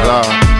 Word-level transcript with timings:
fucker, 0.00 0.50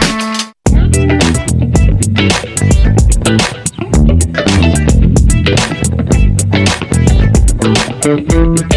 c'est 8.01 8.70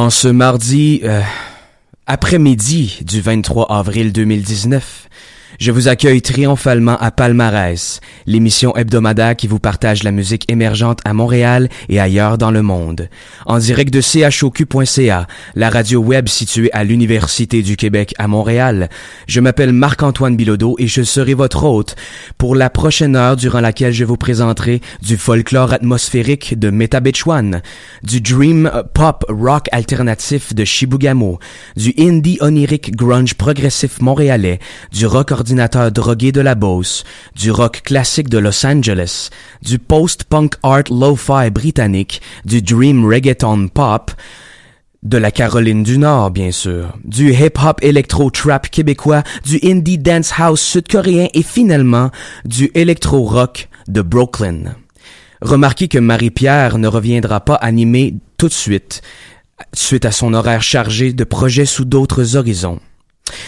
En 0.00 0.08
ce 0.08 0.28
mardi 0.28 1.02
euh, 1.04 1.20
après-midi 2.06 3.00
du 3.02 3.20
23 3.20 3.70
avril 3.70 4.14
2019, 4.14 5.09
je 5.60 5.72
vous 5.72 5.88
accueille 5.88 6.22
triomphalement 6.22 6.96
à 6.96 7.10
Palmarès, 7.10 8.00
l'émission 8.24 8.74
hebdomadaire 8.74 9.36
qui 9.36 9.46
vous 9.46 9.58
partage 9.58 10.02
la 10.02 10.10
musique 10.10 10.50
émergente 10.50 11.00
à 11.04 11.12
Montréal 11.12 11.68
et 11.90 12.00
ailleurs 12.00 12.38
dans 12.38 12.50
le 12.50 12.62
monde. 12.62 13.10
En 13.44 13.58
direct 13.58 13.92
de 13.92 14.00
choq.ca, 14.00 15.26
la 15.54 15.68
radio 15.68 16.00
web 16.00 16.28
située 16.28 16.72
à 16.72 16.82
l'Université 16.82 17.60
du 17.60 17.76
Québec 17.76 18.14
à 18.16 18.26
Montréal, 18.26 18.88
je 19.26 19.40
m'appelle 19.40 19.74
Marc-Antoine 19.74 20.34
Bilodeau 20.34 20.76
et 20.78 20.86
je 20.86 21.02
serai 21.02 21.34
votre 21.34 21.64
hôte 21.64 21.94
pour 22.38 22.54
la 22.54 22.70
prochaine 22.70 23.14
heure 23.14 23.36
durant 23.36 23.60
laquelle 23.60 23.92
je 23.92 24.06
vous 24.06 24.16
présenterai 24.16 24.80
du 25.02 25.18
folklore 25.18 25.74
atmosphérique 25.74 26.58
de 26.58 26.70
Meta 26.70 27.00
Bitch 27.00 27.26
One, 27.26 27.60
du 28.02 28.22
dream 28.22 28.70
pop 28.94 29.26
rock 29.28 29.66
alternatif 29.72 30.54
de 30.54 30.64
Shibugamo, 30.64 31.38
du 31.76 31.92
indie 31.98 32.38
onirique 32.40 32.96
grunge 32.96 33.34
progressif 33.34 34.00
montréalais, 34.00 34.58
du 34.90 35.04
rock 35.04 35.32
de 35.54 36.40
la 36.40 36.54
du 37.34 37.50
rock 37.50 37.82
classique 37.84 38.28
de 38.28 38.38
Los 38.38 38.64
Angeles, 38.64 39.30
du 39.62 39.78
post-punk 39.78 40.54
art 40.62 40.84
lo-fi 40.90 41.50
britannique, 41.50 42.22
du 42.44 42.62
dream 42.62 43.04
reggaeton 43.06 43.68
pop, 43.68 44.12
de 45.02 45.16
la 45.16 45.30
Caroline 45.30 45.82
du 45.82 45.98
Nord, 45.98 46.30
bien 46.30 46.52
sûr, 46.52 46.98
du 47.04 47.32
hip-hop 47.32 47.78
électro-trap 47.82 48.68
québécois, 48.68 49.22
du 49.44 49.58
indie 49.62 49.98
dance 49.98 50.32
house 50.38 50.60
sud-coréen 50.60 51.28
et 51.32 51.42
finalement 51.42 52.10
du 52.44 52.70
électro-rock 52.74 53.68
de 53.88 54.02
Brooklyn. 54.02 54.74
Remarquez 55.40 55.88
que 55.88 55.98
Marie-Pierre 55.98 56.76
ne 56.78 56.86
reviendra 56.86 57.40
pas 57.40 57.54
animer 57.54 58.14
tout 58.36 58.48
de 58.48 58.52
suite, 58.52 59.00
suite 59.72 60.04
à 60.04 60.12
son 60.12 60.34
horaire 60.34 60.62
chargé 60.62 61.12
de 61.12 61.24
projets 61.24 61.66
sous 61.66 61.86
d'autres 61.86 62.36
horizons. 62.36 62.80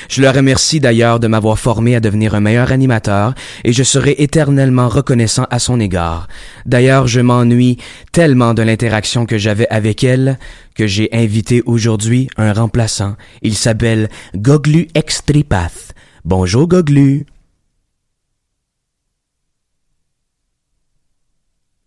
Je 0.09 0.21
le 0.21 0.31
remercie 0.31 0.81
d'ailleurs 0.81 1.21
de 1.21 1.27
m'avoir 1.27 1.59
formé 1.59 1.97
à 1.97 2.00
devenir 2.00 2.34
un 2.34 2.41
meilleur 2.41 2.71
animateur 2.72 3.35
et 3.64 3.73
je 3.73 3.82
serai 3.82 4.14
éternellement 4.19 4.88
reconnaissant 4.88 5.46
à 5.50 5.58
son 5.58 5.81
égard. 5.81 6.29
D'ailleurs, 6.67 7.06
je 7.06 7.20
m'ennuie 7.20 7.79
tellement 8.12 8.55
de 8.55 8.62
l'interaction 8.62 9.26
que 9.26 9.38
j'avais 9.38 9.69
avec 9.69 10.05
elle 10.05 10.38
que 10.75 10.87
j'ai 10.87 11.08
invité 11.12 11.62
aujourd'hui 11.67 12.29
un 12.37 12.52
remplaçant. 12.52 13.17
Il 13.43 13.56
s'appelle 13.56 14.08
Goglu 14.37 14.88
Extripath. 14.94 15.94
Bonjour 16.25 16.69
Goglu. 16.69 17.26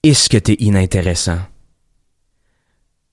Est-ce 0.04 0.30
que 0.30 0.38
t'es 0.38 0.58
inintéressant? 0.60 1.40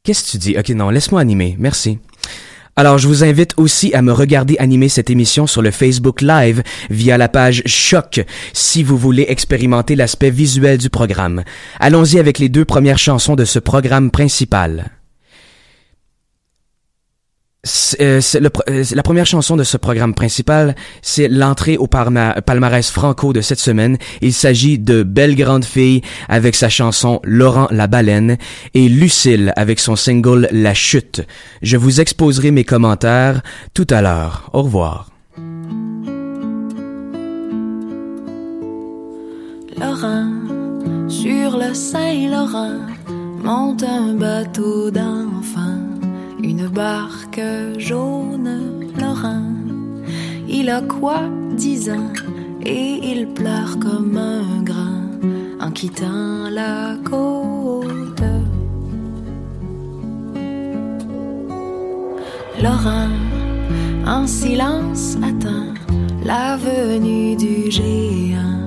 Qu'est-ce 0.02 0.24
que 0.24 0.30
tu 0.32 0.38
dis? 0.38 0.58
Ok, 0.58 0.68
non, 0.70 0.90
laisse-moi 0.90 1.20
animer. 1.20 1.56
Merci. 1.58 1.98
Alors, 2.74 2.96
je 2.96 3.06
vous 3.06 3.22
invite 3.22 3.52
aussi 3.58 3.92
à 3.92 4.00
me 4.00 4.12
regarder 4.12 4.56
animer 4.58 4.88
cette 4.88 5.10
émission 5.10 5.46
sur 5.46 5.60
le 5.60 5.70
Facebook 5.70 6.22
Live 6.22 6.62
via 6.88 7.18
la 7.18 7.28
page 7.28 7.62
Choc 7.66 8.24
si 8.54 8.82
vous 8.82 8.96
voulez 8.96 9.26
expérimenter 9.28 9.94
l'aspect 9.94 10.30
visuel 10.30 10.78
du 10.78 10.88
programme. 10.88 11.44
Allons-y 11.80 12.18
avec 12.18 12.38
les 12.38 12.48
deux 12.48 12.64
premières 12.64 12.98
chansons 12.98 13.36
de 13.36 13.44
ce 13.44 13.58
programme 13.58 14.10
principal. 14.10 15.01
Euh, 18.00 18.20
euh, 18.34 18.84
la 18.92 19.02
première 19.04 19.26
chanson 19.26 19.56
de 19.56 19.62
ce 19.62 19.76
programme 19.76 20.14
principal, 20.14 20.74
c'est 21.00 21.28
l'entrée 21.28 21.76
au 21.76 21.86
palmarès 21.86 22.90
franco 22.90 23.32
de 23.32 23.40
cette 23.40 23.60
semaine. 23.60 23.98
Il 24.20 24.32
s'agit 24.32 24.80
de 24.80 25.04
Belle 25.04 25.36
Grande 25.36 25.64
Fille 25.64 26.02
avec 26.28 26.56
sa 26.56 26.68
chanson 26.68 27.20
Laurent 27.22 27.68
la 27.70 27.86
Baleine 27.86 28.36
et 28.74 28.88
Lucille 28.88 29.52
avec 29.54 29.78
son 29.78 29.94
single 29.94 30.48
La 30.50 30.74
Chute. 30.74 31.24
Je 31.62 31.76
vous 31.76 32.00
exposerai 32.00 32.50
mes 32.50 32.64
commentaires 32.64 33.42
tout 33.74 33.86
à 33.90 34.02
l'heure. 34.02 34.50
Au 34.52 34.62
revoir. 34.62 35.10
Laurent, 39.78 40.28
sur 41.08 41.58
le 41.58 41.74
Saint-Laurent, 41.74 42.80
monte 43.44 43.84
un 43.84 44.14
bateau 44.14 44.90
une 46.42 46.66
barque 46.68 47.40
jaune 47.78 48.90
Laurent. 49.00 49.42
Il 50.48 50.68
a 50.68 50.82
quoi, 50.82 51.22
dix 51.56 51.90
ans, 51.90 52.12
et 52.64 52.98
il 53.02 53.28
pleure 53.28 53.78
comme 53.78 54.16
un 54.16 54.62
grand 54.62 55.02
en 55.60 55.70
quittant 55.70 56.50
la 56.50 56.96
côte. 57.04 58.22
Laurent, 62.62 63.08
en 64.06 64.26
silence, 64.26 65.16
attend 65.22 65.74
la 66.24 66.56
venue 66.56 67.36
du 67.36 67.70
géant, 67.70 68.60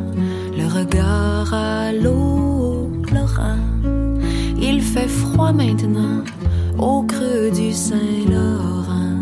le 0.58 0.68
regard 0.68 1.54
à 1.54 1.92
l'eau, 1.92 2.90
Laurent. 3.14 3.60
Il 4.60 4.82
fait 4.82 5.08
froid 5.08 5.52
maintenant 5.52 6.24
au 6.78 7.04
creux 7.04 7.52
du 7.52 7.74
Saint-Laurent, 7.74 9.20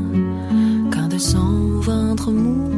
quand 0.91 1.07
de 1.07 1.17
son 1.17 1.79
ventre 1.79 2.31
mouvant. 2.31 2.72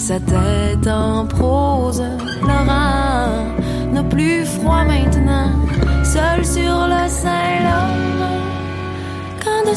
Sa 0.00 0.18
tête 0.18 0.86
en 0.88 1.26
prose, 1.26 2.02
Laurent 2.40 3.44
n'a 3.92 4.02
plus 4.02 4.46
froid 4.46 4.82
maintenant, 4.84 5.50
seul 6.02 6.44
sur 6.44 6.88
le 6.88 7.06
Saint-Laurent, 7.06 8.40
quand 9.44 9.70
de 9.70 9.76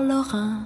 voir 0.00 0.61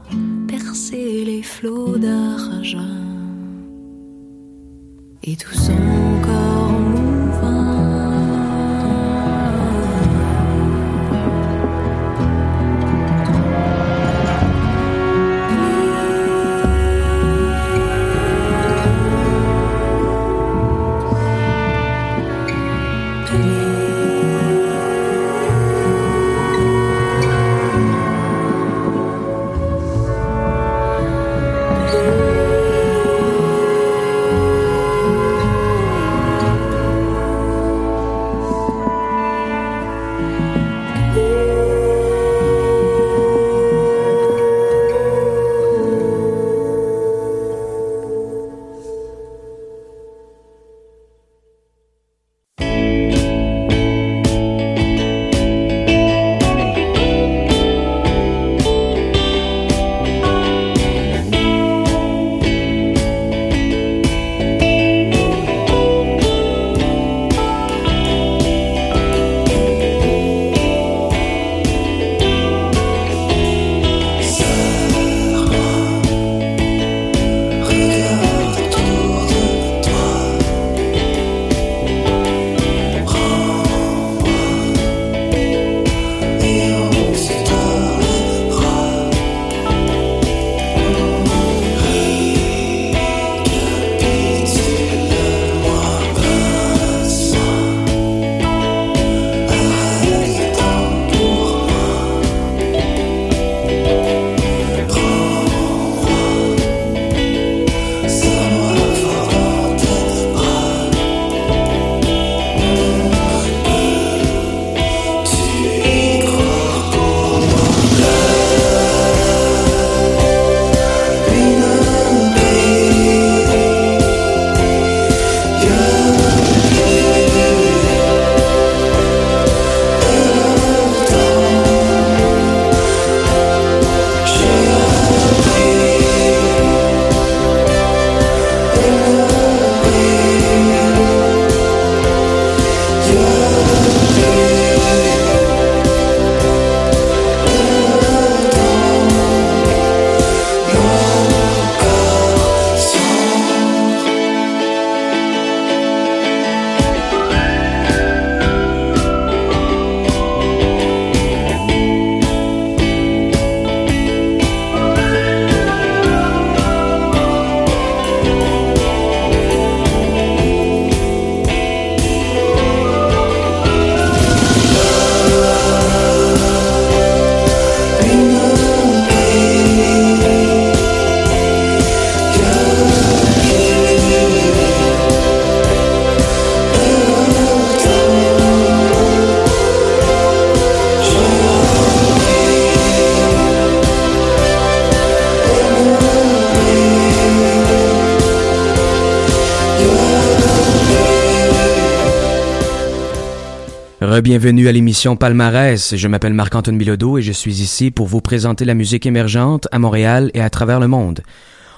Bienvenue 204.22 204.66
à 204.66 204.72
l'émission 204.72 205.14
Palmarès. 205.14 205.94
Je 205.94 206.08
m'appelle 206.08 206.32
Marc-Antoine 206.32 206.78
Bilodeau 206.78 207.18
et 207.18 207.22
je 207.22 207.32
suis 207.32 207.60
ici 207.60 207.90
pour 207.90 208.06
vous 208.06 208.22
présenter 208.22 208.64
la 208.64 208.72
musique 208.72 209.04
émergente 209.04 209.68
à 209.72 209.78
Montréal 209.78 210.30
et 210.32 210.40
à 210.40 210.48
travers 210.48 210.80
le 210.80 210.88
monde. 210.88 211.20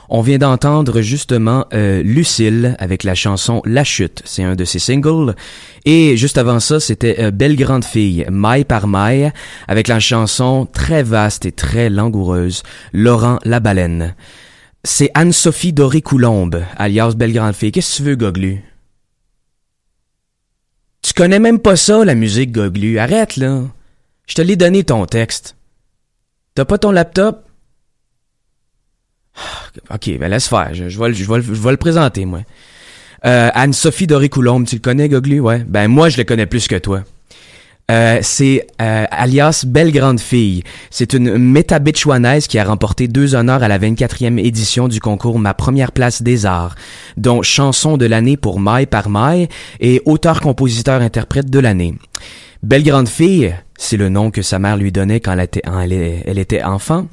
On 0.09 0.21
vient 0.21 0.39
d'entendre 0.39 1.01
justement 1.01 1.67
euh, 1.75 2.01
Lucille 2.03 2.77
avec 2.79 3.03
la 3.03 3.17
chanson 3.17 3.61
La 3.65 3.83
Chute, 3.83 4.23
c'est 4.25 4.45
un 4.45 4.55
de 4.55 4.65
ses 4.65 4.79
singles. 4.79 5.35
Et 5.85 6.17
juste 6.17 6.39
avant 6.39 6.61
ça, 6.61 6.79
c'était 6.79 7.17
euh, 7.19 7.31
Belle 7.33 7.57
Grande 7.57 7.85
Fille, 7.85 8.25
Maille 8.31 8.65
par 8.65 8.87
Maille, 8.87 9.33
avec 9.67 9.89
la 9.89 9.99
chanson 9.99 10.69
très 10.73 11.03
vaste 11.03 11.45
et 11.45 11.53
très 11.53 11.91
langoureuse, 11.91 12.63
Laurent 12.93 13.39
la 13.45 13.59
Baleine. 13.59 14.15
C'est 14.85 15.11
Anne-Sophie 15.15 15.73
Doré-Coulombe, 15.73 16.63
alias 16.77 17.15
Belle 17.17 17.33
Grande 17.33 17.55
Fille. 17.55 17.73
Qu'est-ce 17.73 17.93
que 17.93 17.97
tu 17.97 18.03
veux, 18.05 18.17
Goglu? 18.17 18.63
Tu 21.09 21.15
connais 21.15 21.39
même 21.39 21.59
pas 21.59 21.75
ça, 21.75 22.05
la 22.05 22.15
musique, 22.15 22.53
Goglu. 22.53 22.99
Arrête, 22.99 23.39
là. 23.39 23.63
Je 24.27 24.35
te 24.35 24.43
l'ai 24.43 24.57
donné 24.57 24.85
ton 24.85 25.07
texte. 25.07 25.57
T'as 26.55 26.67
pas 26.67 26.77
ton 26.77 26.91
laptop? 26.91 27.49
Ok, 29.89 30.11
ben 30.19 30.29
laisse 30.29 30.49
faire. 30.49 30.75
Je 30.75 30.99
vais 30.99 31.09
le 31.71 31.77
présenter, 31.79 32.27
moi. 32.27 32.41
Euh, 33.25 33.49
Anne-Sophie 33.55 34.07
Doré-Coulombe, 34.07 34.67
tu 34.67 34.75
le 34.77 34.83
connais, 34.83 35.09
Goglu? 35.09 35.41
Ouais. 35.41 35.65
Ben, 35.67 35.89
moi, 35.89 36.11
je 36.11 36.19
le 36.19 36.25
connais 36.25 36.45
plus 36.45 36.69
que 36.69 36.77
toi. 36.77 37.05
Euh, 37.91 38.19
c'est 38.21 38.67
euh, 38.83 39.07
alias 39.11 39.65
Belle 39.67 39.93
Grande 39.93 40.21
Fille. 40.21 40.63
C'est 40.91 41.15
une 41.15 41.39
métabitchouanaise 41.39 42.47
qui 42.47 42.59
a 42.59 42.65
remporté 42.65 43.09
deux 43.09 43.35
honneurs 43.35 43.63
à 43.63 43.69
la 43.69 43.79
24e 43.79 44.39
édition 44.39 44.89
du 44.89 45.01
concours 45.01 45.39
Ma 45.39 45.55
Première 45.55 45.93
Place 45.93 46.21
des 46.21 46.45
Arts, 46.45 46.75
dont 47.17 47.41
chanson 47.41 47.97
de 47.97 48.05
l'année 48.05 48.37
pour 48.37 48.61
Maille 48.61 48.85
par 48.85 49.09
Maille 49.09 49.49
et 49.81 50.03
auteur-compositeur-interprète 50.05 51.49
de 51.49 51.59
l'année. 51.59 51.95
Belle 52.63 52.83
Grande 52.83 53.09
Fille, 53.09 53.55
c'est 53.79 53.97
le 53.97 54.11
nom 54.11 54.31
que 54.31 54.43
sa 54.43 54.59
mère 54.59 54.77
lui 54.77 54.93
donnait 54.93 55.21
quand 55.21 55.35
elle 55.39 56.39
était, 56.39 56.63
enfant. 56.63 57.07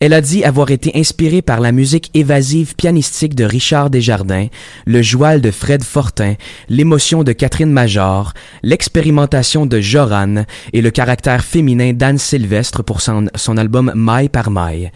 Elle 0.00 0.12
a 0.12 0.20
dit 0.20 0.44
avoir 0.44 0.70
été 0.70 0.90
inspirée 0.98 1.40
par 1.40 1.60
la 1.60 1.72
musique 1.72 2.10
évasive 2.14 2.74
pianistique 2.74 3.34
de 3.34 3.44
Richard 3.44 3.90
Desjardins, 3.90 4.48
le 4.86 5.02
joual 5.02 5.40
de 5.40 5.50
Fred 5.50 5.84
Fortin, 5.84 6.34
l'émotion 6.68 7.22
de 7.22 7.32
Catherine 7.32 7.70
Major, 7.70 8.34
l'expérimentation 8.62 9.66
de 9.66 9.80
Joran 9.80 10.44
et 10.72 10.82
le 10.82 10.90
caractère 10.90 11.44
féminin 11.44 11.92
d'Anne 11.92 12.18
Sylvestre 12.18 12.82
pour 12.82 13.00
son, 13.00 13.28
album 13.56 13.92
Maille 13.94 14.28
par 14.28 14.50
Maille. 14.50 14.90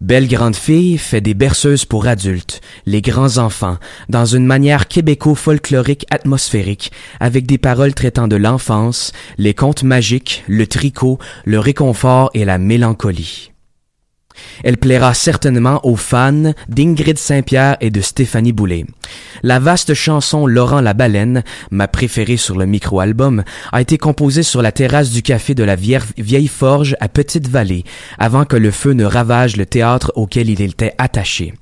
Belle 0.00 0.28
grande 0.28 0.56
fille 0.56 0.98
fait 0.98 1.22
des 1.22 1.34
berceuses 1.34 1.86
pour 1.86 2.06
adultes, 2.06 2.60
les 2.84 3.00
grands 3.00 3.38
enfants, 3.38 3.78
dans 4.10 4.26
une 4.26 4.44
manière 4.44 4.88
québéco-folklorique 4.88 6.04
atmosphérique, 6.10 6.92
avec 7.18 7.46
des 7.46 7.58
paroles 7.58 7.94
traitant 7.94 8.28
de 8.28 8.36
l'enfance, 8.36 9.12
les 9.38 9.54
contes 9.54 9.84
magiques, 9.84 10.44
le 10.46 10.66
tricot, 10.66 11.18
le 11.46 11.58
réconfort 11.58 12.30
et 12.34 12.44
la 12.44 12.58
mélancolie. 12.58 13.53
Elle 14.62 14.76
plaira 14.76 15.14
certainement 15.14 15.80
aux 15.84 15.96
fans 15.96 16.52
d'Ingrid 16.68 17.18
Saint-Pierre 17.18 17.76
et 17.80 17.90
de 17.90 18.00
Stéphanie 18.00 18.52
Boulay. 18.52 18.86
La 19.42 19.58
vaste 19.58 19.94
chanson 19.94 20.46
Laurent 20.46 20.80
la 20.80 20.94
baleine, 20.94 21.42
ma 21.70 21.88
préférée 21.88 22.36
sur 22.36 22.56
le 22.56 22.66
micro-album, 22.66 23.44
a 23.72 23.80
été 23.80 23.98
composée 23.98 24.42
sur 24.42 24.62
la 24.62 24.72
terrasse 24.72 25.10
du 25.10 25.22
café 25.22 25.54
de 25.54 25.64
la 25.64 25.76
Vieille 25.76 26.48
Forge 26.48 26.96
à 27.00 27.08
Petite-Vallée, 27.08 27.84
avant 28.18 28.44
que 28.44 28.56
le 28.56 28.70
feu 28.70 28.92
ne 28.92 29.04
ravage 29.04 29.56
le 29.56 29.66
théâtre 29.66 30.12
auquel 30.14 30.50
il 30.50 30.60
était 30.62 30.94
attaché. 30.98 31.54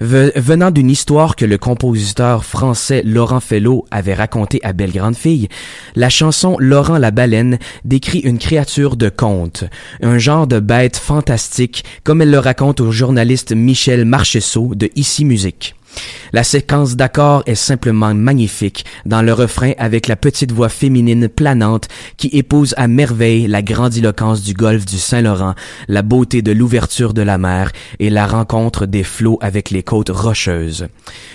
Ve- 0.00 0.32
venant 0.36 0.70
d'une 0.70 0.90
histoire 0.90 1.36
que 1.36 1.44
le 1.44 1.58
compositeur 1.58 2.44
français 2.44 3.02
Laurent 3.04 3.40
Fellow 3.40 3.84
avait 3.90 4.14
racontée 4.14 4.60
à 4.62 4.72
Belle 4.72 4.92
Grande 4.92 5.16
Fille, 5.16 5.48
la 5.94 6.08
chanson 6.08 6.56
Laurent 6.58 6.98
la 6.98 7.10
baleine 7.10 7.58
décrit 7.84 8.18
une 8.20 8.38
créature 8.38 8.96
de 8.96 9.08
conte, 9.08 9.64
un 10.02 10.18
genre 10.18 10.46
de 10.46 10.60
bête 10.60 10.96
fantastique, 10.96 11.84
comme 12.02 12.22
elle 12.22 12.30
le 12.30 12.38
raconte 12.38 12.80
au 12.80 12.90
journaliste 12.90 13.52
Michel 13.52 14.04
Marchessault 14.04 14.74
de 14.74 14.90
Ici 14.96 15.24
Musique. 15.24 15.74
La 16.32 16.42
séquence 16.42 16.96
d'accords 16.96 17.42
est 17.46 17.54
simplement 17.54 18.12
magnifique 18.14 18.84
dans 19.06 19.22
le 19.22 19.32
refrain 19.32 19.72
avec 19.78 20.08
la 20.08 20.16
petite 20.16 20.52
voix 20.52 20.68
féminine 20.68 21.28
planante 21.28 21.88
qui 22.16 22.28
épouse 22.32 22.74
à 22.76 22.88
merveille 22.88 23.46
la 23.46 23.62
grandiloquence 23.62 24.42
du 24.42 24.52
golfe 24.52 24.84
du 24.84 24.98
Saint-Laurent, 24.98 25.54
la 25.86 26.02
beauté 26.02 26.42
de 26.42 26.52
l'ouverture 26.52 27.14
de 27.14 27.22
la 27.22 27.38
mer 27.38 27.70
et 28.00 28.10
la 28.10 28.26
rencontre 28.26 28.86
des 28.86 29.04
flots 29.04 29.38
avec 29.40 29.70
les 29.70 29.82
côtes 29.82 30.10
rocheuses. 30.10 30.88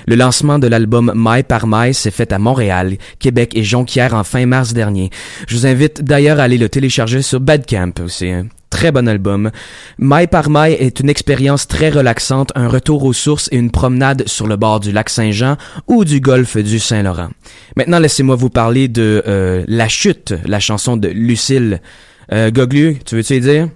Le 0.05 0.15
lancement 0.15 0.59
de 0.59 0.67
l'album 0.67 1.13
Maille 1.15 1.43
par 1.43 1.67
Maille 1.67 1.93
s'est 1.93 2.11
fait 2.11 2.33
à 2.33 2.39
Montréal, 2.39 2.97
Québec 3.19 3.53
et 3.55 3.63
Jonquière 3.63 4.13
en 4.13 4.23
fin 4.23 4.45
mars 4.45 4.73
dernier. 4.73 5.09
Je 5.47 5.55
vous 5.55 5.65
invite 5.65 6.03
d'ailleurs 6.03 6.39
à 6.39 6.43
aller 6.43 6.57
le 6.57 6.69
télécharger 6.69 7.21
sur 7.21 7.39
Badcamp. 7.39 7.93
C'est 8.07 8.31
un 8.31 8.47
très 8.69 8.91
bon 8.91 9.07
album. 9.07 9.51
Maille 9.97 10.27
par 10.27 10.49
Maille 10.49 10.73
est 10.73 10.99
une 10.99 11.09
expérience 11.09 11.67
très 11.67 11.89
relaxante, 11.89 12.51
un 12.55 12.67
retour 12.67 13.03
aux 13.03 13.13
sources 13.13 13.49
et 13.51 13.57
une 13.57 13.71
promenade 13.71 14.27
sur 14.27 14.47
le 14.47 14.55
bord 14.55 14.79
du 14.79 14.91
lac 14.91 15.09
Saint-Jean 15.09 15.57
ou 15.88 16.05
du 16.05 16.19
golfe 16.19 16.57
du 16.57 16.79
Saint-Laurent. 16.79 17.29
Maintenant, 17.75 17.99
laissez-moi 17.99 18.35
vous 18.35 18.49
parler 18.49 18.88
de 18.88 19.23
euh, 19.27 19.63
La 19.67 19.88
Chute, 19.88 20.33
la 20.45 20.59
chanson 20.59 20.97
de 20.97 21.07
Lucille. 21.07 21.81
Euh, 22.31 22.51
Goglu, 22.51 22.99
tu 23.05 23.15
veux-tu 23.15 23.35
y 23.35 23.41
dire? 23.41 23.69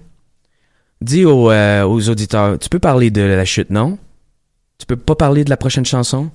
Dis 1.00 1.24
aux, 1.24 1.50
euh, 1.50 1.82
aux 1.82 2.08
auditeurs, 2.08 2.58
tu 2.58 2.68
peux 2.68 2.78
parler 2.78 3.10
de 3.10 3.20
La 3.20 3.44
Chute, 3.44 3.70
non? 3.70 3.98
Tu 4.78 4.86
peux 4.86 4.96
pas 4.96 5.14
parler 5.14 5.44
de 5.44 5.50
la 5.50 5.56
prochaine 5.56 5.84
chanson? 5.84 6.30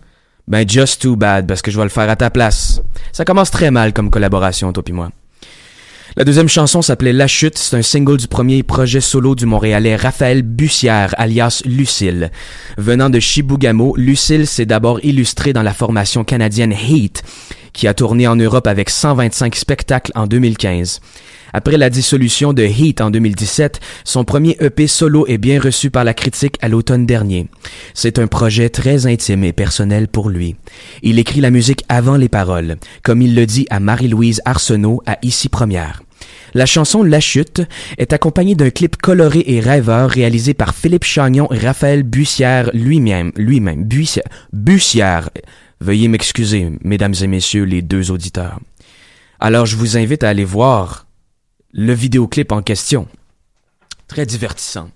Ben, 0.48 0.68
just 0.68 1.02
too 1.02 1.16
bad, 1.16 1.48
parce 1.48 1.62
que 1.62 1.70
je 1.70 1.78
vais 1.78 1.84
le 1.84 1.90
faire 1.90 2.10
à 2.10 2.16
ta 2.16 2.30
place. 2.30 2.82
Ça 3.12 3.24
commence 3.24 3.52
très 3.52 3.72
mal 3.72 3.94
comme 3.94 4.10
collaboration, 4.10 4.74
toi 4.74 4.84
pis 4.84 4.94
moi. 4.94 5.12
La 6.20 6.26
deuxième 6.26 6.50
chanson 6.50 6.82
s'appelait 6.82 7.14
La 7.14 7.28
Chute. 7.28 7.58
C'est 7.58 7.78
un 7.78 7.82
single 7.82 8.18
du 8.18 8.28
premier 8.28 8.62
projet 8.62 9.00
solo 9.00 9.36
du 9.36 9.46
Montréalais 9.46 9.96
Raphaël 9.96 10.42
Bussière, 10.42 11.16
alias 11.18 11.62
Lucille. 11.64 12.30
Venant 12.78 13.10
de 13.10 13.22
Chibougamau, 13.22 13.96
Lucille 13.96 14.46
s'est 14.46 14.66
d'abord 14.66 15.00
illustré 15.02 15.54
dans 15.54 15.64
la 15.64 15.74
formation 15.74 16.26
canadienne 16.26 16.74
Heat, 16.74 17.24
qui 17.74 17.88
a 17.88 17.94
tourné 17.94 18.28
en 18.28 18.36
Europe 18.36 18.68
avec 18.68 18.90
125 18.90 19.56
spectacles 19.56 20.12
en 20.16 20.28
2015. 20.28 21.02
Après 21.54 21.78
la 21.78 21.90
dissolution 21.90 22.54
de 22.54 22.64
Heat 22.64 23.02
en 23.02 23.10
2017, 23.10 23.80
son 24.04 24.24
premier 24.24 24.56
EP 24.60 24.88
solo 24.88 25.26
est 25.28 25.38
bien 25.38 25.60
reçu 25.60 25.90
par 25.90 26.04
la 26.04 26.14
critique 26.14 26.58
à 26.62 26.68
l'automne 26.68 27.06
dernier. 27.06 27.48
C'est 27.94 28.20
un 28.20 28.28
projet 28.28 28.70
très 28.70 29.08
intime 29.08 29.44
et 29.44 29.54
personnel 29.54 30.08
pour 30.08 30.30
lui. 30.30 30.56
Il 31.02 31.18
écrit 31.18 31.42
la 31.42 31.50
musique 31.50 31.86
avant 31.90 32.18
les 32.18 32.30
paroles, 32.30 32.78
comme 33.04 33.22
il 33.22 33.36
le 33.36 33.46
dit 33.46 33.66
à 33.70 33.80
Marie-Louise 33.80 34.42
Arsenault 34.46 35.02
à 35.06 35.18
Ici 35.24 35.50
Première. 35.50 36.04
La 36.54 36.66
chanson 36.66 37.04
La 37.04 37.20
Chute 37.20 37.62
est 37.98 38.14
accompagnée 38.14 38.56
d'un 38.56 38.72
clip 38.72 38.98
coloré 38.98 39.44
et 39.48 39.60
rêveur 39.60 40.10
réalisé 40.10 40.54
par 40.54 40.76
Philippe 40.76 41.04
Chagnon 41.04 41.52
et 41.52 41.58
Raphaël 41.58 42.04
Bussière 42.04 42.70
lui-même, 42.74 43.32
lui-même, 43.36 43.84
Bussière, 43.84 44.26
Bussière. 44.52 45.30
Veuillez 45.82 46.08
m'excuser, 46.08 46.72
mesdames 46.84 47.14
et 47.22 47.28
messieurs 47.28 47.64
les 47.64 47.82
deux 47.82 48.12
auditeurs. 48.12 48.60
Alors 49.40 49.66
je 49.66 49.78
vous 49.78 49.98
invite 49.98 50.24
à 50.24 50.30
aller 50.30 50.44
voir 50.44 51.08
le 51.72 51.94
vidéoclip 51.94 52.52
en 52.52 52.62
question. 52.62 53.08
Très 54.08 54.26
divertissant. 54.26 54.90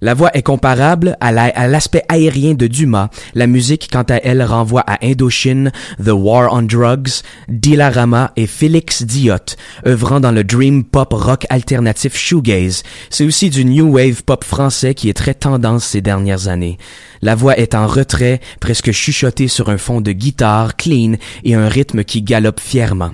La 0.00 0.14
voix 0.14 0.30
est 0.36 0.42
comparable 0.42 1.16
à 1.20 1.32
la- 1.32 1.44
à 1.54 1.66
l'aspect 1.66 2.02
aérien 2.08 2.54
de 2.54 2.66
Dumas. 2.66 3.08
La 3.34 3.46
musique, 3.46 3.88
quant 3.90 4.02
à 4.08 4.16
elle, 4.16 4.42
renvoie 4.42 4.82
à 4.86 4.98
Indochine, 5.04 5.72
The 6.02 6.10
War 6.12 6.52
on 6.52 6.62
Drugs, 6.62 7.22
Dilarama 7.48 8.32
et 8.36 8.46
Félix 8.46 9.02
Diot, 9.04 9.56
œuvrant 9.86 10.20
dans 10.20 10.32
le 10.32 10.44
dream 10.44 10.84
pop 10.84 11.12
rock 11.12 11.46
alternatif 11.48 12.16
shoegaze. 12.16 12.82
C'est 13.10 13.24
aussi 13.24 13.50
du 13.50 13.64
new 13.64 13.86
wave 13.94 14.22
pop 14.24 14.44
français 14.44 14.94
qui 14.94 15.08
est 15.08 15.14
très 15.14 15.34
tendance 15.34 15.84
ces 15.84 16.00
dernières 16.00 16.48
années. 16.48 16.78
La 17.22 17.34
voix 17.34 17.56
est 17.58 17.74
en 17.74 17.86
retrait, 17.86 18.40
presque 18.60 18.90
chuchotée 18.92 19.48
sur 19.48 19.70
un 19.70 19.78
fond 19.78 20.00
de 20.00 20.12
guitare 20.12 20.76
clean 20.76 21.14
et 21.44 21.54
un 21.54 21.68
rythme 21.68 22.04
qui 22.04 22.20
galope 22.22 22.60
fièrement. 22.60 23.12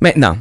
Maintenant, 0.00 0.38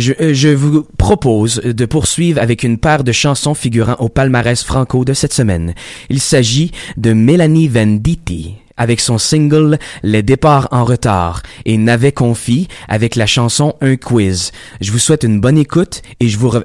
je, 0.00 0.12
euh, 0.20 0.34
je 0.34 0.48
vous 0.48 0.86
propose 0.98 1.56
de 1.56 1.84
poursuivre 1.86 2.40
avec 2.40 2.62
une 2.62 2.78
paire 2.78 3.04
de 3.04 3.12
chansons 3.12 3.54
figurant 3.54 3.96
au 3.98 4.08
palmarès 4.08 4.62
franco 4.62 5.04
de 5.04 5.12
cette 5.12 5.32
semaine. 5.32 5.74
Il 6.08 6.20
s'agit 6.20 6.72
de 6.96 7.12
Mélanie 7.12 7.68
Venditti 7.68 8.54
avec 8.80 9.00
son 9.00 9.18
single 9.18 9.78
Les 10.02 10.22
départs 10.22 10.68
en 10.70 10.84
retard 10.84 11.42
et 11.66 11.76
Navet 11.76 12.12
Confi 12.12 12.66
avec 12.88 13.14
la 13.14 13.26
chanson 13.26 13.74
Un 13.82 13.96
quiz. 13.96 14.52
Je 14.80 14.90
vous 14.90 14.98
souhaite 14.98 15.22
une 15.22 15.40
bonne 15.40 15.58
écoute 15.58 16.02
et 16.18 16.28
je 16.28 16.38
vous 16.38 16.48
re... 16.48 16.64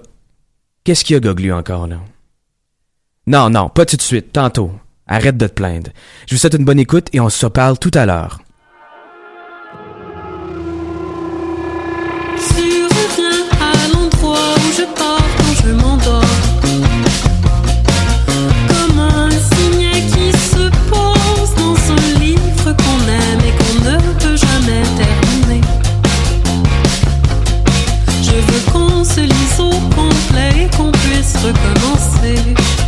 Qu'est-ce 0.85 1.03
qu'il 1.03 1.15
y 1.15 1.17
a 1.17 1.19
Goglu 1.19 1.51
encore 1.51 1.87
là? 1.87 1.99
Non, 3.27 3.49
non, 3.49 3.69
pas 3.69 3.85
tout 3.85 3.97
de 3.97 4.01
suite, 4.01 4.31
tantôt. 4.31 4.71
Arrête 5.07 5.35
de 5.35 5.47
te 5.47 5.53
plaindre. 5.53 5.91
Je 6.27 6.35
vous 6.35 6.39
souhaite 6.39 6.53
une 6.53 6.65
bonne 6.65 6.79
écoute 6.79 7.07
et 7.11 7.19
on 7.19 7.29
se 7.29 7.45
reparle 7.45 7.77
tout 7.77 7.91
à 7.93 8.05
l'heure. 8.05 8.39
se 29.15 29.21
lise 29.21 29.59
au 29.59 29.69
complet 29.95 30.65
et 30.65 30.75
qu'on 30.75 30.91
puisse 30.91 31.35
recommencer. 31.37 32.84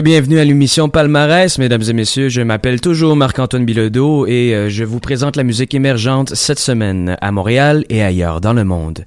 Un 0.00 0.02
Bienvenue 0.02 0.38
à 0.38 0.44
l'émission 0.46 0.88
Palmarès, 0.88 1.58
mesdames 1.58 1.82
et 1.86 1.92
messieurs. 1.92 2.30
Je 2.30 2.40
m'appelle 2.40 2.80
toujours 2.80 3.16
Marc-Antoine 3.16 3.66
Bilodeau 3.66 4.26
et 4.26 4.54
euh, 4.54 4.70
je 4.70 4.82
vous 4.82 4.98
présente 4.98 5.36
la 5.36 5.42
musique 5.42 5.74
émergente 5.74 6.34
cette 6.34 6.58
semaine 6.58 7.18
à 7.20 7.30
Montréal 7.32 7.84
et 7.90 8.02
ailleurs 8.02 8.40
dans 8.40 8.54
le 8.54 8.64
monde. 8.64 9.04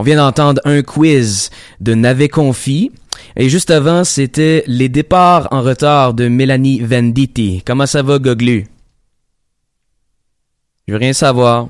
On 0.00 0.04
vient 0.04 0.16
d'entendre 0.16 0.60
un 0.64 0.82
quiz 0.82 1.50
de 1.80 1.94
Navet 1.94 2.28
Confi. 2.28 2.90
Et 3.36 3.48
juste 3.48 3.70
avant, 3.70 4.02
c'était 4.02 4.64
les 4.66 4.88
départs 4.88 5.46
en 5.52 5.62
retard 5.62 6.12
de 6.12 6.26
Mélanie 6.26 6.80
Venditti. 6.80 7.62
Comment 7.64 7.86
ça 7.86 8.02
va, 8.02 8.18
Goglu? 8.18 8.66
Je 10.88 10.92
veux 10.92 10.98
rien 10.98 11.12
savoir. 11.12 11.68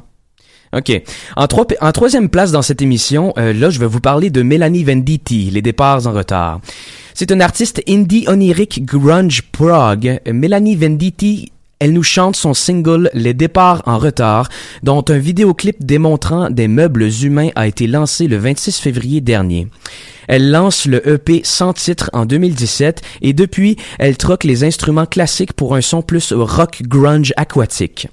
OK. 0.75 1.03
En 1.37 1.93
troisième 1.93 2.31
place 2.31 2.53
dans 2.53 2.63
cette 2.63 2.81
émission, 2.81 3.35
euh, 3.37 3.53
là, 3.53 3.69
je 3.69 3.79
vais 3.79 3.87
vous 3.87 4.01
parler 4.01 4.31
de 4.31 4.41
Mélanie 4.41 4.85
Venditti, 4.85 5.51
les 5.51 5.61
départs 5.61 6.07
en 6.07 6.13
retard. 6.13 6.61
C'est 7.15 7.31
une 7.31 7.43
artiste 7.43 7.83
indie 7.89 8.25
onirique 8.27 8.85
grunge 8.85 9.43
prog. 9.53 10.21
Mélanie 10.27 10.77
Venditti, 10.77 11.53
elle 11.79 11.93
nous 11.93 12.03
chante 12.03 12.37
son 12.37 12.55
single 12.55 13.11
Les 13.13 13.35
départs 13.35 13.83
en 13.87 13.99
retard, 13.99 14.49
dont 14.83 15.05
un 15.09 15.19
vidéoclip 15.19 15.85
démontrant 15.85 16.49
des 16.49 16.69
meubles 16.69 17.09
humains 17.23 17.51
a 17.55 17.67
été 17.67 17.87
lancé 17.87 18.29
le 18.29 18.37
26 18.37 18.79
février 18.79 19.21
dernier. 19.21 19.69
Elle 20.29 20.51
lance 20.51 20.87
le 20.87 21.07
EP 21.07 21.43
sans 21.45 21.73
titre 21.73 22.09
en 22.13 22.25
2017 22.25 23.03
et 23.21 23.33
depuis, 23.33 23.77
elle 23.99 24.17
troque 24.17 24.45
les 24.45 24.65
instruments 24.65 25.07
classiques 25.07 25.53
pour 25.53 25.75
un 25.75 25.81
son 25.81 26.03
plus 26.03 26.33
rock 26.33 26.83
grunge 26.83 27.35
aquatique. 27.37 28.09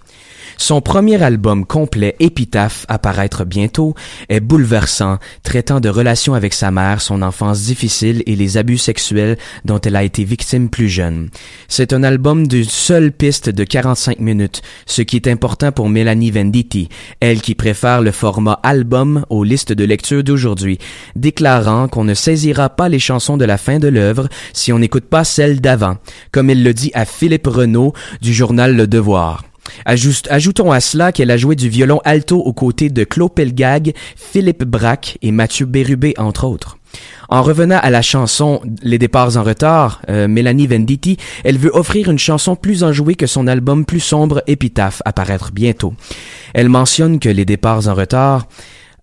Son 0.61 0.81
premier 0.81 1.23
album 1.23 1.65
complet, 1.65 2.17
Épitaphe, 2.19 2.85
à 2.89 2.99
paraître 2.99 3.45
bientôt, 3.45 3.95
est 4.27 4.41
bouleversant, 4.41 5.17
traitant 5.41 5.79
de 5.79 5.87
relations 5.87 6.33
avec 6.33 6.53
sa 6.53 6.69
mère, 6.69 6.99
son 7.01 7.21
enfance 7.21 7.61
difficile 7.61 8.23
et 8.25 8.35
les 8.35 8.57
abus 8.57 8.77
sexuels 8.77 9.37
dont 9.63 9.79
elle 9.79 9.95
a 9.95 10.03
été 10.03 10.25
victime 10.25 10.69
plus 10.69 10.89
jeune. 10.89 11.29
C'est 11.69 11.93
un 11.93 12.03
album 12.03 12.45
d'une 12.45 12.65
seule 12.65 13.13
piste 13.13 13.49
de 13.49 13.63
45 13.63 14.19
minutes, 14.19 14.61
ce 14.85 15.01
qui 15.01 15.15
est 15.15 15.29
important 15.29 15.71
pour 15.71 15.87
Mélanie 15.87 16.29
Venditti, 16.29 16.89
elle 17.21 17.41
qui 17.41 17.55
préfère 17.55 18.01
le 18.01 18.11
format 18.11 18.59
album 18.61 19.25
aux 19.29 19.45
listes 19.45 19.71
de 19.71 19.85
lecture 19.85 20.25
d'aujourd'hui, 20.25 20.77
déclarant 21.15 21.87
qu'on 21.87 22.03
ne 22.03 22.13
saisira 22.13 22.67
pas 22.67 22.89
les 22.89 22.99
chansons 22.99 23.37
de 23.37 23.45
la 23.45 23.57
fin 23.57 23.79
de 23.79 23.87
l'œuvre 23.87 24.27
si 24.51 24.73
on 24.73 24.79
n'écoute 24.79 25.05
pas 25.05 25.23
celles 25.23 25.61
d'avant, 25.61 25.95
comme 26.33 26.49
elle 26.49 26.63
le 26.63 26.73
dit 26.73 26.91
à 26.93 27.05
Philippe 27.05 27.47
Renaud 27.47 27.93
du 28.21 28.33
journal 28.33 28.75
Le 28.75 28.85
Devoir. 28.85 29.48
Ajoutons 29.85 30.71
à 30.71 30.79
cela 30.79 31.11
qu'elle 31.11 31.31
a 31.31 31.37
joué 31.37 31.55
du 31.55 31.69
violon 31.69 31.99
alto 32.05 32.39
aux 32.39 32.53
côtés 32.53 32.89
de 32.89 33.03
Claude 33.03 33.33
Pelgag, 33.33 33.93
Philippe 34.15 34.63
Braque 34.63 35.17
et 35.21 35.31
Mathieu 35.31 35.65
Bérubé, 35.65 36.13
entre 36.17 36.45
autres. 36.45 36.77
En 37.29 37.43
revenant 37.43 37.79
à 37.81 37.91
la 37.91 38.01
chanson 38.01 38.61
Les 38.81 38.97
départs 38.97 39.37
en 39.37 39.43
retard, 39.43 40.01
euh, 40.09 40.27
Mélanie 40.27 40.65
Venditti, 40.65 41.17
elle 41.43 41.57
veut 41.57 41.71
offrir 41.73 42.09
une 42.09 42.17
chanson 42.17 42.55
plus 42.55 42.83
enjouée 42.83 43.15
que 43.15 43.27
son 43.27 43.45
album 43.47 43.85
plus 43.85 43.99
sombre 43.99 44.41
Épitaphe, 44.47 45.01
à 45.05 45.13
paraître 45.13 45.51
bientôt. 45.51 45.93
Elle 46.53 46.69
mentionne 46.69 47.19
que 47.19 47.29
Les 47.29 47.45
départs 47.45 47.87
en 47.87 47.93
retard, 47.93 48.47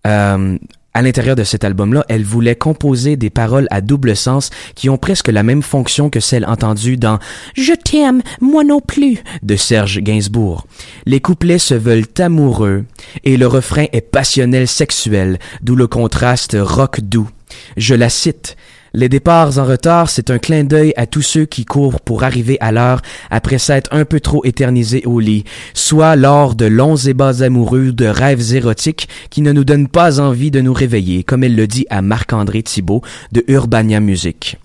euh, 0.06 0.58
à 0.96 1.02
l'intérieur 1.02 1.36
de 1.36 1.44
cet 1.44 1.62
album-là, 1.62 2.06
elle 2.08 2.24
voulait 2.24 2.56
composer 2.56 3.16
des 3.16 3.28
paroles 3.28 3.66
à 3.70 3.82
double 3.82 4.16
sens 4.16 4.48
qui 4.74 4.88
ont 4.88 4.96
presque 4.96 5.28
la 5.28 5.42
même 5.42 5.60
fonction 5.60 6.08
que 6.08 6.20
celles 6.20 6.46
entendues 6.46 6.96
dans 6.96 7.18
Je 7.54 7.74
t'aime, 7.74 8.22
moi 8.40 8.64
non 8.64 8.80
plus 8.80 9.22
de 9.42 9.56
Serge 9.56 10.00
Gainsbourg. 10.00 10.66
Les 11.04 11.20
couplets 11.20 11.58
se 11.58 11.74
veulent 11.74 12.06
amoureux 12.18 12.86
et 13.24 13.36
le 13.36 13.46
refrain 13.46 13.84
est 13.92 14.00
passionnel 14.00 14.66
sexuel, 14.66 15.38
d'où 15.60 15.76
le 15.76 15.86
contraste 15.86 16.56
rock 16.58 17.02
doux. 17.02 17.28
Je 17.76 17.94
la 17.94 18.08
cite. 18.08 18.56
Les 18.98 19.10
départs 19.10 19.58
en 19.58 19.66
retard, 19.66 20.08
c'est 20.08 20.30
un 20.30 20.38
clin 20.38 20.64
d'œil 20.64 20.94
à 20.96 21.04
tous 21.06 21.20
ceux 21.20 21.44
qui 21.44 21.66
courent 21.66 22.00
pour 22.00 22.24
arriver 22.24 22.56
à 22.60 22.72
l'heure 22.72 23.02
après 23.30 23.58
s'être 23.58 23.92
un 23.92 24.06
peu 24.06 24.20
trop 24.20 24.42
éternisés 24.46 25.02
au 25.04 25.20
lit, 25.20 25.44
soit 25.74 26.16
lors 26.16 26.54
de 26.54 26.64
longs 26.64 26.96
ébats 26.96 27.42
amoureux 27.42 27.92
de 27.92 28.06
rêves 28.06 28.54
érotiques 28.54 29.06
qui 29.28 29.42
ne 29.42 29.52
nous 29.52 29.64
donnent 29.64 29.88
pas 29.88 30.18
envie 30.18 30.50
de 30.50 30.62
nous 30.62 30.72
réveiller, 30.72 31.24
comme 31.24 31.44
elle 31.44 31.56
le 31.56 31.66
dit 31.66 31.84
à 31.90 32.00
Marc-André 32.00 32.62
Thibault 32.62 33.02
de 33.32 33.44
Urbania 33.48 34.00
Music. 34.00 34.56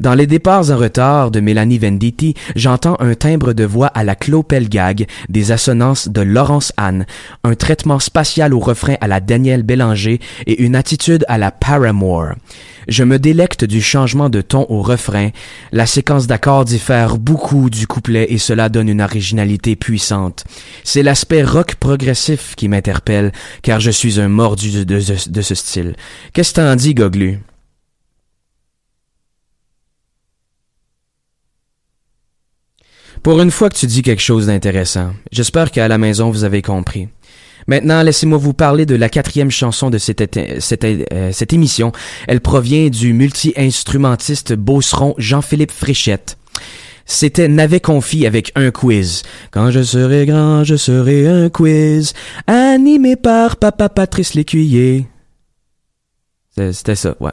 Dans 0.00 0.14
les 0.14 0.26
départs 0.26 0.70
en 0.70 0.78
retard 0.78 1.30
de 1.30 1.40
Mélanie 1.40 1.76
Venditti, 1.76 2.34
j'entends 2.56 2.96
un 3.00 3.14
timbre 3.14 3.52
de 3.52 3.64
voix 3.64 3.88
à 3.88 4.02
la 4.02 4.14
Clopelgag, 4.14 5.06
des 5.28 5.52
assonances 5.52 6.08
de 6.08 6.22
Laurence 6.22 6.72
Anne, 6.78 7.04
un 7.44 7.54
traitement 7.54 7.98
spatial 7.98 8.54
au 8.54 8.60
refrain 8.60 8.94
à 9.02 9.08
la 9.08 9.20
Danielle 9.20 9.62
Bélanger 9.62 10.18
et 10.46 10.62
une 10.62 10.74
attitude 10.74 11.26
à 11.28 11.36
la 11.36 11.50
Paramore. 11.50 12.30
Je 12.88 13.04
me 13.04 13.18
délecte 13.18 13.64
du 13.66 13.82
changement 13.82 14.30
de 14.30 14.40
ton 14.40 14.64
au 14.70 14.80
refrain. 14.80 15.28
La 15.70 15.84
séquence 15.84 16.26
d'accords 16.26 16.64
diffère 16.64 17.18
beaucoup 17.18 17.68
du 17.68 17.86
couplet 17.86 18.26
et 18.30 18.38
cela 18.38 18.70
donne 18.70 18.88
une 18.88 19.02
originalité 19.02 19.76
puissante. 19.76 20.44
C'est 20.82 21.02
l'aspect 21.02 21.44
rock 21.44 21.74
progressif 21.74 22.54
qui 22.56 22.68
m'interpelle, 22.68 23.32
car 23.62 23.80
je 23.80 23.90
suis 23.90 24.18
un 24.18 24.28
mordu 24.28 24.86
de, 24.86 24.98
de- 25.28 25.42
ce 25.42 25.54
style. 25.54 25.94
Qu'est-ce 26.32 26.54
que 26.54 26.60
t'en 26.62 26.74
dis, 26.74 26.94
Goglu? 26.94 27.40
Pour 33.22 33.42
une 33.42 33.50
fois 33.50 33.68
que 33.68 33.76
tu 33.76 33.86
dis 33.86 34.02
quelque 34.02 34.22
chose 34.22 34.46
d'intéressant, 34.46 35.12
j'espère 35.30 35.70
qu'à 35.70 35.88
la 35.88 35.98
maison 35.98 36.30
vous 36.30 36.44
avez 36.44 36.62
compris. 36.62 37.08
Maintenant, 37.66 38.02
laissez-moi 38.02 38.38
vous 38.38 38.54
parler 38.54 38.86
de 38.86 38.94
la 38.94 39.10
quatrième 39.10 39.50
chanson 39.50 39.90
de 39.90 39.98
cette, 39.98 40.22
cette, 40.60 40.84
euh, 40.84 41.30
cette 41.30 41.52
émission. 41.52 41.92
Elle 42.26 42.40
provient 42.40 42.88
du 42.88 43.12
multi-instrumentiste 43.12 44.54
beauceron 44.54 45.14
Jean-Philippe 45.18 45.70
Fréchette. 45.70 46.38
C'était 47.04 47.48
Navet 47.48 47.80
Confi 47.80 48.26
avec 48.26 48.52
un 48.54 48.70
quiz. 48.70 49.22
Quand 49.50 49.70
je 49.70 49.82
serai 49.82 50.24
grand, 50.24 50.64
je 50.64 50.76
serai 50.76 51.26
un 51.26 51.50
quiz. 51.50 52.14
Animé 52.46 53.16
par 53.16 53.56
Papa 53.56 53.90
Patrice 53.90 54.32
Lécuyer. 54.32 55.09
C'était 56.72 56.94
ça, 56.94 57.14
ouais. 57.20 57.30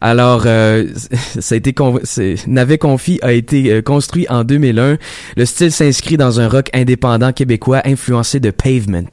Alors, 0.00 0.42
euh, 0.46 0.86
ça 1.40 1.54
a 1.54 1.58
été 1.58 1.72
con- 1.72 2.00
Navet 2.46 2.78
Confi 2.78 3.18
a 3.22 3.32
été 3.32 3.70
euh, 3.72 3.82
construit 3.82 4.26
en 4.28 4.44
2001. 4.44 4.98
Le 5.36 5.44
style 5.44 5.72
s'inscrit 5.72 6.16
dans 6.16 6.40
un 6.40 6.48
rock 6.48 6.70
indépendant 6.72 7.32
québécois 7.32 7.82
influencé 7.84 8.40
de 8.40 8.50
Pavement. 8.50 9.10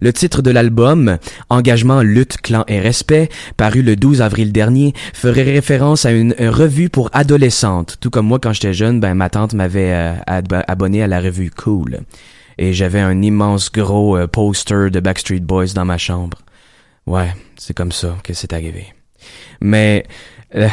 Le 0.00 0.12
titre 0.12 0.42
de 0.42 0.50
l'album, 0.50 1.18
Engagement, 1.50 2.02
lutte, 2.02 2.38
clan 2.40 2.64
et 2.68 2.80
respect, 2.80 3.28
paru 3.56 3.82
le 3.82 3.96
12 3.96 4.22
avril 4.22 4.52
dernier, 4.52 4.94
ferait 5.14 5.42
référence 5.42 6.06
à 6.06 6.12
une, 6.12 6.34
revue 6.38 6.88
pour 6.88 7.10
adolescentes. 7.12 7.96
Tout 8.00 8.10
comme 8.10 8.26
moi, 8.26 8.38
quand 8.38 8.52
j'étais 8.52 8.74
jeune, 8.74 9.00
ben 9.00 9.14
ma 9.14 9.28
tante 9.30 9.52
m'avait 9.54 9.92
euh, 9.92 10.14
ab- 10.26 10.64
abonné 10.66 11.02
à 11.02 11.06
la 11.06 11.20
revue 11.20 11.50
Cool. 11.50 12.00
Et 12.58 12.72
j'avais 12.72 13.00
un 13.00 13.22
immense 13.22 13.72
gros 13.72 14.16
euh, 14.16 14.26
poster 14.26 14.90
de 14.90 15.00
Backstreet 15.00 15.40
Boys 15.40 15.72
dans 15.74 15.84
ma 15.84 15.96
chambre. 15.98 16.38
Ouais, 17.06 17.32
c'est 17.56 17.74
comme 17.74 17.92
ça 17.92 18.16
que 18.22 18.34
c'est 18.34 18.52
arrivé. 18.52 18.86
Mais 19.60 20.04
euh, 20.54 20.68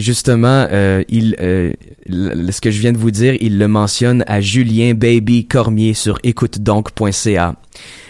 justement, 0.00 0.66
euh, 0.70 1.02
il, 1.08 1.36
euh, 1.40 1.72
ce 2.08 2.60
que 2.60 2.70
je 2.70 2.80
viens 2.80 2.92
de 2.92 2.98
vous 2.98 3.10
dire, 3.10 3.36
il 3.40 3.58
le 3.58 3.68
mentionne 3.68 4.24
à 4.26 4.40
Julien 4.40 4.94
Baby 4.94 5.46
Cormier 5.46 5.94
sur 5.94 6.18
écoutedonc.ca. 6.24 7.54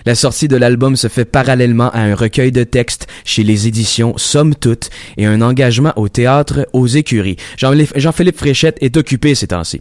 La 0.07 0.14
sortie 0.14 0.48
de 0.48 0.57
l'album 0.57 0.96
se 0.96 1.09
fait 1.09 1.26
parallèlement 1.26 1.90
à 1.90 2.00
un 2.00 2.14
recueil 2.14 2.50
de 2.50 2.64
textes 2.64 3.07
chez 3.24 3.42
les 3.44 3.68
éditions 3.68 4.14
Somme 4.16 4.55
Toute 4.55 4.88
et 5.18 5.26
un 5.26 5.42
engagement 5.42 5.92
au 5.96 6.09
théâtre 6.09 6.66
aux 6.72 6.87
écuries. 6.87 7.37
Jean- 7.59 7.74
Jean-Philippe 7.94 8.38
Fréchette 8.38 8.79
est 8.81 8.96
occupé 8.96 9.35
ces 9.35 9.48
temps-ci. 9.48 9.81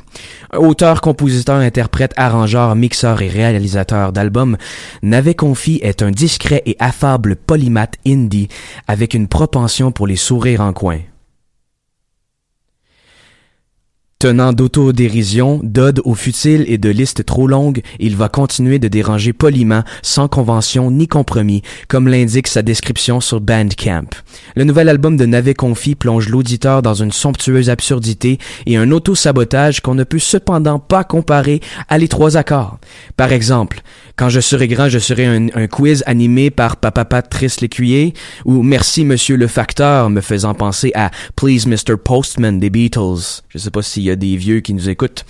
Auteur, 0.56 1.00
compositeur, 1.02 1.56
interprète, 1.58 2.12
arrangeur, 2.18 2.76
mixeur 2.76 3.22
et 3.22 3.30
réalisateur 3.30 4.12
d'albums, 4.12 4.58
Navet 5.02 5.36
Confi 5.36 5.80
est 5.82 6.02
un 6.04 6.12
discret 6.12 6.62
et 6.66 6.76
affable 6.80 7.38
polymathe 7.38 7.96
indie 8.06 8.50
avec 8.88 9.14
une 9.14 9.28
propension 9.30 9.92
pour 9.92 10.06
les 10.08 10.18
sourires 10.18 10.62
en 10.62 10.74
coin. 10.74 11.00
Tenant 14.22 14.52
d'autodérision, 14.52 15.62
d'ode 15.64 16.02
au 16.04 16.14
futile 16.14 16.66
et 16.68 16.78
de 16.78 16.90
listes 16.90 17.24
trop 17.24 17.48
longues, 17.48 17.82
il 18.00 18.18
va 18.18 18.28
continuer 18.28 18.78
de 18.78 18.90
déranger 18.90 19.32
poliment, 19.32 19.86
sans 20.02 20.28
convention 20.28 20.92
ni 20.92 21.08
compromis, 21.08 21.62
comme 21.88 22.10
l'indique 22.10 22.50
sa 22.50 22.62
description 22.62 23.22
sur 23.22 23.40
Bandcamp. 23.40 24.10
Le 24.58 24.66
nouvel 24.66 24.90
album 24.90 25.16
de 25.16 25.26
Navet 25.26 25.54
Confi 25.54 25.96
plonge 25.96 26.28
l'auditeur 26.28 26.82
dans 26.82 26.96
une 26.96 27.14
somptueuse 27.14 27.70
absurdité 27.70 28.40
et 28.66 28.76
un 28.76 28.92
auto-sabotage 28.92 29.80
qu'on 29.80 29.96
ne 29.96 30.04
peut 30.04 30.20
cependant 30.20 30.80
pas 30.80 31.06
comparer 31.06 31.62
à 31.88 31.98
les 31.98 32.10
trois 32.10 32.36
accords. 32.36 32.78
Par 33.16 33.32
exemple, 33.32 33.82
quand 34.20 34.28
je 34.28 34.42
serai 34.42 34.68
grand, 34.68 34.90
je 34.90 35.00
serai 35.00 35.26
un, 35.26 35.48
un 35.56 35.68
quiz 35.68 36.04
animé 36.06 36.50
par 36.52 36.76
Papa 36.76 37.06
Patrice 37.06 37.62
Lécuyer 37.62 38.14
ou 38.44 38.64
Merci 38.64 39.06
Monsieur 39.06 39.38
le 39.38 39.48
Facteur 39.48 40.10
me 40.10 40.20
faisant 40.20 40.54
penser 40.54 40.92
à 40.94 41.10
Please 41.38 41.66
Mr. 41.66 41.96
Postman 41.96 42.60
des 42.60 42.70
Beatles. 42.70 43.44
Je 43.48 43.58
sais 43.58 43.72
pas 43.72 43.82
s'il 43.82 44.04
y 44.04 44.12
a 44.12 44.18
des 44.18 44.36
vieux 44.36 44.60
qui 44.60 44.74
nous 44.74 44.90
écoutent. 44.90 45.24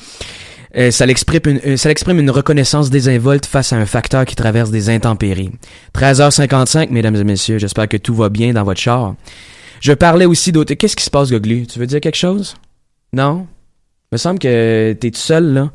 Euh, 0.75 0.89
ça 0.89 1.05
l'exprime 1.05 1.41
une, 1.45 1.61
euh, 1.67 2.19
une 2.19 2.31
reconnaissance 2.31 2.89
désinvolte 2.89 3.45
face 3.45 3.73
à 3.73 3.75
un 3.75 3.85
facteur 3.85 4.25
qui 4.25 4.35
traverse 4.35 4.71
des 4.71 4.89
intempéries. 4.89 5.51
13h55, 5.93 6.89
mesdames 6.89 7.15
et 7.15 7.23
messieurs, 7.23 7.59
j'espère 7.59 7.87
que 7.87 7.97
tout 7.97 8.15
va 8.15 8.29
bien 8.29 8.53
dans 8.53 8.63
votre 8.63 8.81
char. 8.81 9.13
Je 9.81 9.93
parlais 9.93 10.25
aussi 10.25 10.51
d'autres... 10.51 10.73
Qu'est-ce 10.73 10.95
qui 10.95 11.05
se 11.05 11.11
passe, 11.11 11.29
Goglu? 11.29 11.67
Tu 11.67 11.77
veux 11.77 11.85
dire 11.85 12.01
quelque 12.01 12.17
chose? 12.17 12.55
Non? 13.13 13.45
Me 14.11 14.17
semble 14.17 14.39
que 14.39 14.93
t'es 14.93 15.11
tout 15.11 15.19
seul, 15.19 15.53
là. 15.53 15.71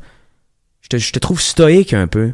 Je 0.81 0.89
te, 0.89 0.97
je 0.97 1.13
te 1.13 1.19
trouve 1.19 1.39
stoïque 1.39 1.93
un 1.93 2.07
peu. 2.07 2.33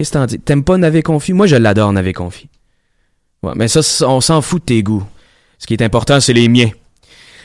Qu'est-ce 0.00 0.12
que 0.12 0.18
t'en 0.18 0.24
dis? 0.24 0.38
T'aimes 0.38 0.64
pas 0.64 0.78
Navé 0.78 1.02
Confi? 1.02 1.34
Moi, 1.34 1.46
je 1.46 1.56
l'adore, 1.56 1.92
Navé 1.92 2.14
Confi. 2.14 2.48
Ouais, 3.42 3.52
mais 3.54 3.68
ça, 3.68 3.80
on 4.08 4.22
s'en 4.22 4.40
fout 4.40 4.62
de 4.62 4.64
tes 4.64 4.82
goûts. 4.82 5.04
Ce 5.58 5.66
qui 5.66 5.74
est 5.74 5.82
important, 5.82 6.20
c'est 6.20 6.32
les 6.32 6.48
miens. 6.48 6.70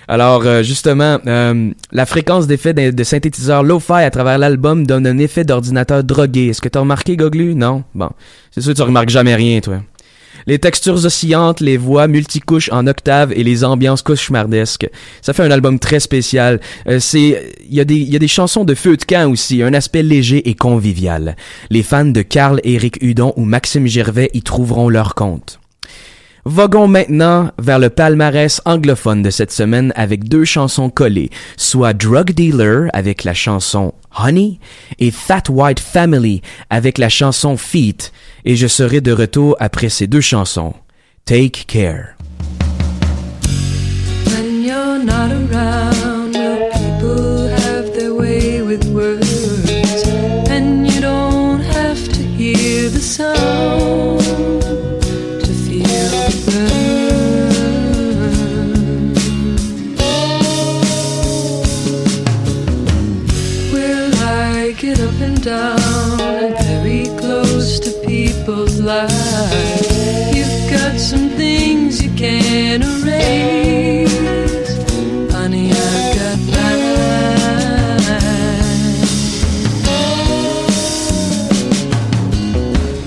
Alors, 0.07 0.45
euh, 0.45 0.63
justement, 0.63 1.19
euh, 1.27 1.71
la 1.91 2.05
fréquence 2.05 2.47
d'effet 2.47 2.73
de, 2.73 2.91
de 2.91 3.03
synthétiseur 3.03 3.61
lo-fi 3.61 3.91
à 3.91 4.09
travers 4.09 4.37
l'album 4.37 4.87
donne 4.87 5.05
un 5.05 5.17
effet 5.17 5.43
d'ordinateur 5.43 6.05
drogué. 6.05 6.47
Est-ce 6.47 6.61
que 6.61 6.69
t'as 6.69 6.79
remarqué, 6.79 7.17
Goglu? 7.17 7.55
Non? 7.55 7.83
Bon. 7.93 8.09
C'est 8.51 8.61
sûr 8.61 8.71
que 8.71 8.77
tu 8.77 8.83
remarques 8.83 9.09
jamais 9.09 9.35
rien, 9.35 9.59
toi. 9.59 9.81
Les 10.47 10.59
textures 10.59 11.05
oscillantes, 11.05 11.59
les 11.59 11.77
voix 11.77 12.07
multicouches 12.07 12.69
en 12.71 12.85
octave 12.87 13.33
et 13.33 13.43
les 13.43 13.63
ambiances 13.63 14.01
cauchemardesques. 14.01 14.87
Ça 15.21 15.33
fait 15.33 15.43
un 15.43 15.51
album 15.51 15.79
très 15.79 15.99
spécial. 15.99 16.59
Euh, 16.87 16.99
c'est, 16.99 17.53
il 17.67 17.73
y 17.73 17.79
a 17.79 17.85
des, 17.85 17.95
il 17.95 18.13
y 18.13 18.15
a 18.15 18.19
des 18.19 18.27
chansons 18.27 18.63
de 18.63 18.75
feu 18.75 18.95
de 18.97 19.03
camp 19.03 19.31
aussi, 19.31 19.63
un 19.63 19.73
aspect 19.73 20.03
léger 20.03 20.47
et 20.49 20.53
convivial. 20.53 21.35
Les 21.69 21.83
fans 21.83 22.05
de 22.05 22.21
Carl 22.21 22.61
Éric 22.63 23.01
Hudon 23.01 23.33
ou 23.37 23.45
Maxime 23.45 23.87
Gervais 23.87 24.29
y 24.33 24.41
trouveront 24.41 24.89
leur 24.89 25.15
compte. 25.15 25.59
Voguons 26.47 26.87
maintenant 26.87 27.49
vers 27.57 27.79
le 27.79 27.89
palmarès 27.89 28.61
anglophone 28.65 29.23
de 29.23 29.31
cette 29.31 29.51
semaine 29.51 29.91
avec 29.95 30.25
deux 30.25 30.45
chansons 30.45 30.91
collées, 30.91 31.31
soit 31.57 31.93
Drug 31.93 32.33
Dealer 32.33 32.87
avec 32.93 33.23
la 33.23 33.33
chanson 33.33 33.95
Honey 34.15 34.59
et 34.99 35.09
Fat 35.09 35.49
White 35.49 35.79
Family 35.79 36.43
avec 36.69 36.99
la 36.99 37.09
chanson 37.09 37.57
Feet, 37.57 38.13
et 38.45 38.55
je 38.55 38.67
serai 38.67 39.01
de 39.01 39.11
retour 39.11 39.55
après 39.59 39.89
ces 39.89 40.05
deux 40.05 40.21
chansons. 40.21 40.75
Take 41.25 41.63
care. 41.65 42.15
Lives? 68.85 70.35
You've 70.37 70.69
got 70.69 70.99
some 70.99 71.29
things 71.29 72.01
you 72.03 72.11
can't 72.15 72.83
erase. 72.83 74.13
Honey, 75.33 75.71
I've 75.71 76.15
got 76.19 76.39
mine. 76.53 76.85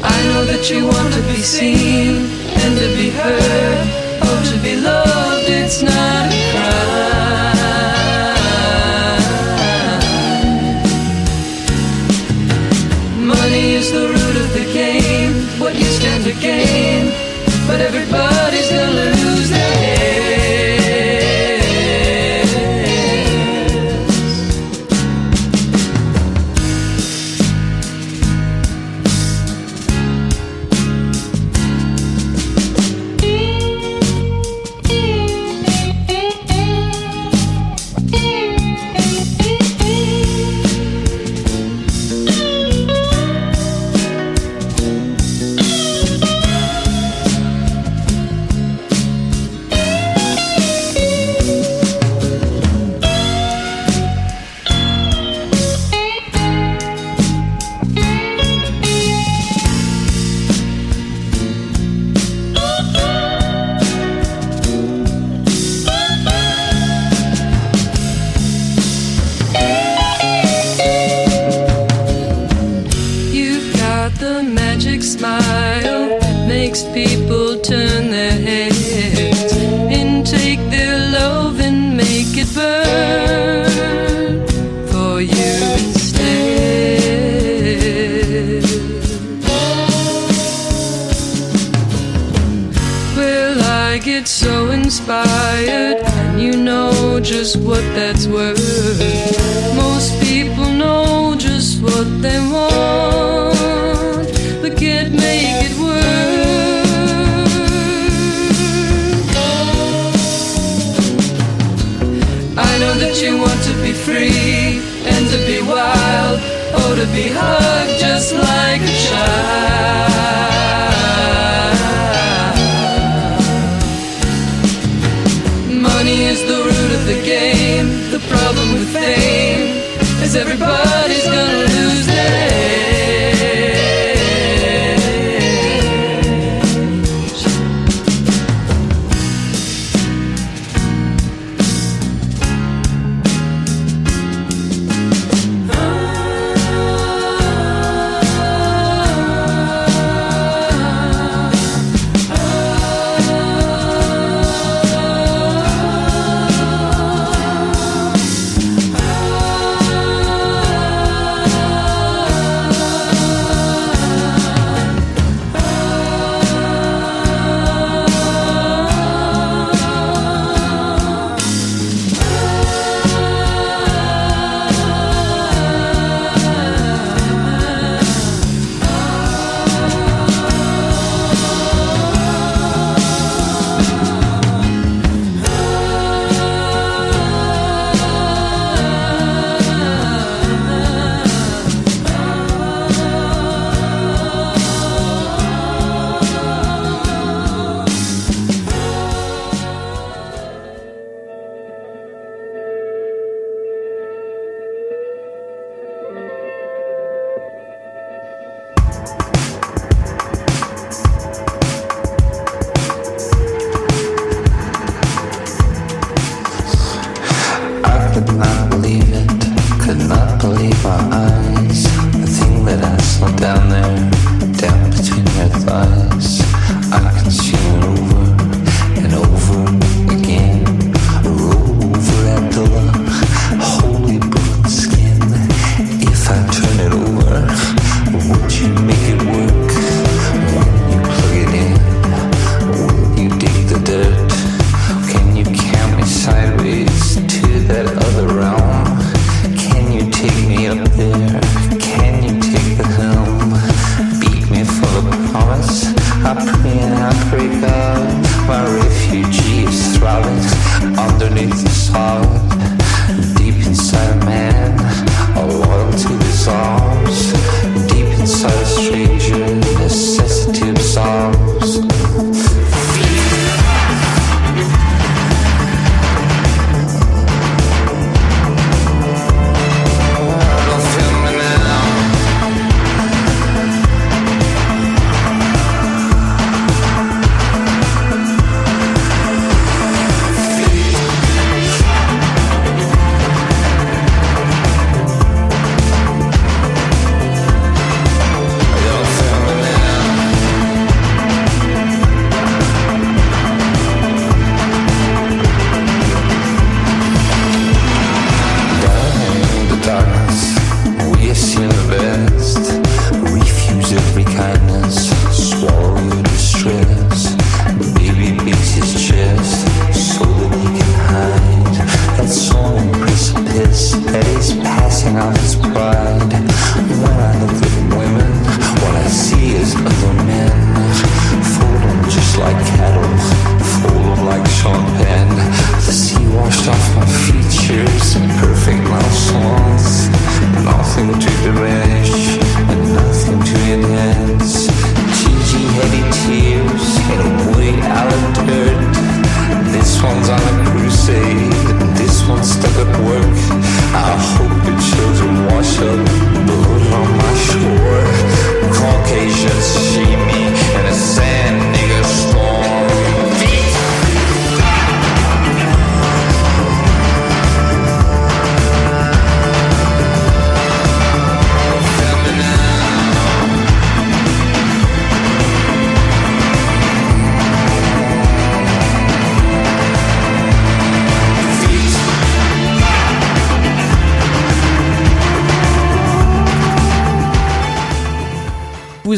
I 0.03 0.19
know 0.29 0.43
that 0.51 0.69
you 0.71 0.81
want 0.87 1.15
to 1.15 1.23
be 1.33 1.41
seen 1.43 1.88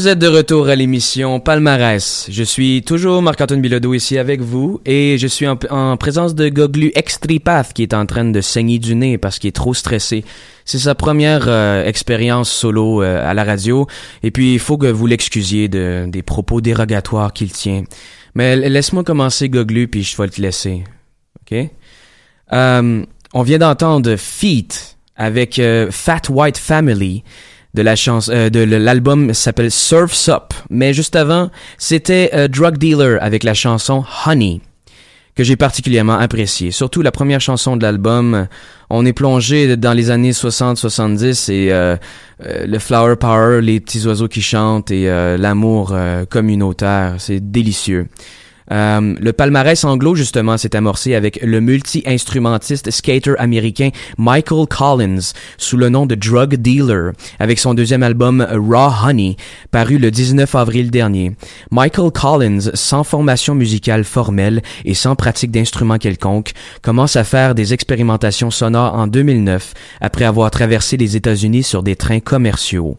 Vous 0.01 0.09
êtes 0.09 0.19
de 0.19 0.29
retour 0.29 0.69
à 0.69 0.77
l'émission 0.77 1.41
Palmarès. 1.41 2.27
Je 2.31 2.43
suis 2.43 2.83
toujours 2.83 3.21
Marc-Antoine 3.21 3.61
Bilodeau 3.61 3.93
ici 3.93 4.17
avec 4.17 4.41
vous 4.41 4.81
et 4.87 5.19
je 5.19 5.27
suis 5.27 5.47
en, 5.47 5.59
en 5.69 5.99
présence 5.99 6.35
de 6.35 6.49
Goglu 6.49 6.91
Extripath 6.95 7.75
qui 7.75 7.83
est 7.83 7.93
en 7.93 8.07
train 8.07 8.25
de 8.25 8.41
saigner 8.41 8.79
du 8.79 8.95
nez 8.95 9.19
parce 9.19 9.39
qu'il 9.39 9.49
est 9.49 9.53
trop 9.53 9.75
stressé. 9.75 10.25
C'est 10.65 10.79
sa 10.79 10.95
première 10.95 11.45
euh, 11.49 11.85
expérience 11.85 12.51
solo 12.51 13.03
euh, 13.03 13.29
à 13.31 13.35
la 13.35 13.45
radio 13.45 13.87
et 14.23 14.31
puis 14.31 14.55
il 14.55 14.59
faut 14.59 14.79
que 14.79 14.87
vous 14.87 15.07
l'excusiez 15.07 15.69
de, 15.69 16.07
des 16.09 16.23
propos 16.23 16.63
dérogatoires 16.63 17.35
qu'il 17.35 17.53
tient. 17.53 17.85
Mais 18.35 18.57
laisse-moi 18.57 19.05
commencer 19.05 19.51
Goglu 19.51 19.87
puis 19.87 20.03
je 20.03 20.17
vais 20.17 20.29
te 20.31 20.41
laisser. 20.41 20.83
OK? 21.43 21.59
Euh, 22.55 23.05
on 23.35 23.43
vient 23.43 23.59
d'entendre 23.59 24.17
Feet 24.17 24.97
avec 25.15 25.61
Fat 25.91 26.23
White 26.31 26.57
Family 26.57 27.23
de 27.75 27.83
la 27.83 27.97
chanson 27.97 28.33
euh, 28.33 28.51
de 28.51 28.61
l'album 28.61 29.35
s'appelle 29.35 29.71
Surf's 29.71 30.29
Up. 30.29 30.53
Mais 30.71 30.93
juste 30.95 31.17
avant 31.17 31.51
c'était 31.79 32.31
euh, 32.35 32.49
Drug 32.49 32.79
Dealer 32.79 33.19
avec 33.21 33.45
la 33.45 33.55
chanson 33.55 34.05
Honey 34.27 34.61
que 35.41 35.45
j'ai 35.45 35.57
particulièrement 35.57 36.19
apprécié 36.19 36.71
surtout 36.71 37.03
la 37.03 37.13
première 37.13 37.41
chanson 37.41 37.77
de 37.77 37.83
l'album. 37.83 38.47
On 38.91 39.07
est 39.07 39.13
plongé 39.13 39.77
dans 39.77 39.93
les 39.93 40.11
années 40.11 40.33
60-70 40.33 41.51
et 41.51 41.73
euh, 41.73 41.97
euh, 42.45 42.67
le 42.67 42.79
flower 42.79 43.17
power 43.17 43.63
les 43.63 43.81
petits 43.81 44.07
oiseaux 44.07 44.29
qui 44.29 44.43
chantent 44.43 44.91
et 44.91 45.09
euh, 45.09 45.37
l'amour 45.37 45.97
communautaire. 46.29 47.15
C'est 47.19 47.41
délicieux 47.41 48.09
euh, 48.73 49.15
le 49.19 49.33
palmarès 49.33 49.85
anglo, 49.85 50.15
justement, 50.15 50.57
s'est 50.57 50.77
amorcé 50.77 51.15
avec 51.15 51.41
le 51.43 51.61
multi-instrumentiste 51.61 52.91
skater 52.91 53.35
américain 53.39 53.91
Michael 54.19 54.67
Collins, 54.69 55.33
sous 55.59 55.77
le 55.77 55.89
nom 55.89 56.07
de 56.07 56.15
Drug 56.15 56.55
Dealer, 56.57 57.13
avec 57.39 57.59
son 57.59 57.75
deuxième 57.75 58.03
album 58.03 58.47
Raw 58.51 58.93
Honey, 59.05 59.37
paru 59.71 59.99
le 59.99 60.11
19 60.11 60.55
avril 60.55 60.91
dernier. 60.91 61.33
Michael 61.71 62.11
Collins, 62.13 62.71
sans 62.75 63.05
formation 63.05 63.55
musicale 63.55 64.05
formelle 64.05 64.63
et 64.85 64.95
sans 64.95 65.17
pratique 65.17 65.51
d'instrument 65.51 65.99
quelconque, 65.99 66.53
commence 66.83 67.17
à 67.17 67.25
faire 67.25 67.55
des 67.55 67.73
expérimentations 67.73 68.51
sonores 68.51 68.95
en 68.95 69.07
2009, 69.07 69.75
après 70.01 70.25
avoir 70.25 70.51
traversé 70.51 70.97
les 70.97 71.17
États-Unis 71.17 71.63
sur 71.63 71.83
des 71.83 71.97
trains 71.97 72.21
commerciaux. 72.21 72.97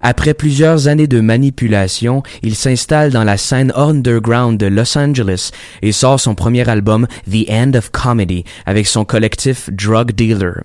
Après 0.00 0.34
plusieurs 0.34 0.88
années 0.88 1.06
de 1.06 1.20
manipulation, 1.20 2.22
il 2.42 2.54
s'installe 2.54 3.10
dans 3.10 3.24
la 3.24 3.36
scène 3.36 3.72
underground 3.74 4.58
de 4.58 4.66
Los 4.66 4.96
Angeles 4.96 5.50
et 5.82 5.92
sort 5.92 6.20
son 6.20 6.34
premier 6.34 6.68
album 6.68 7.06
The 7.30 7.48
End 7.50 7.72
of 7.74 7.90
Comedy 7.90 8.44
avec 8.66 8.86
son 8.86 9.04
collectif 9.04 9.70
Drug 9.70 10.12
Dealer. 10.12 10.62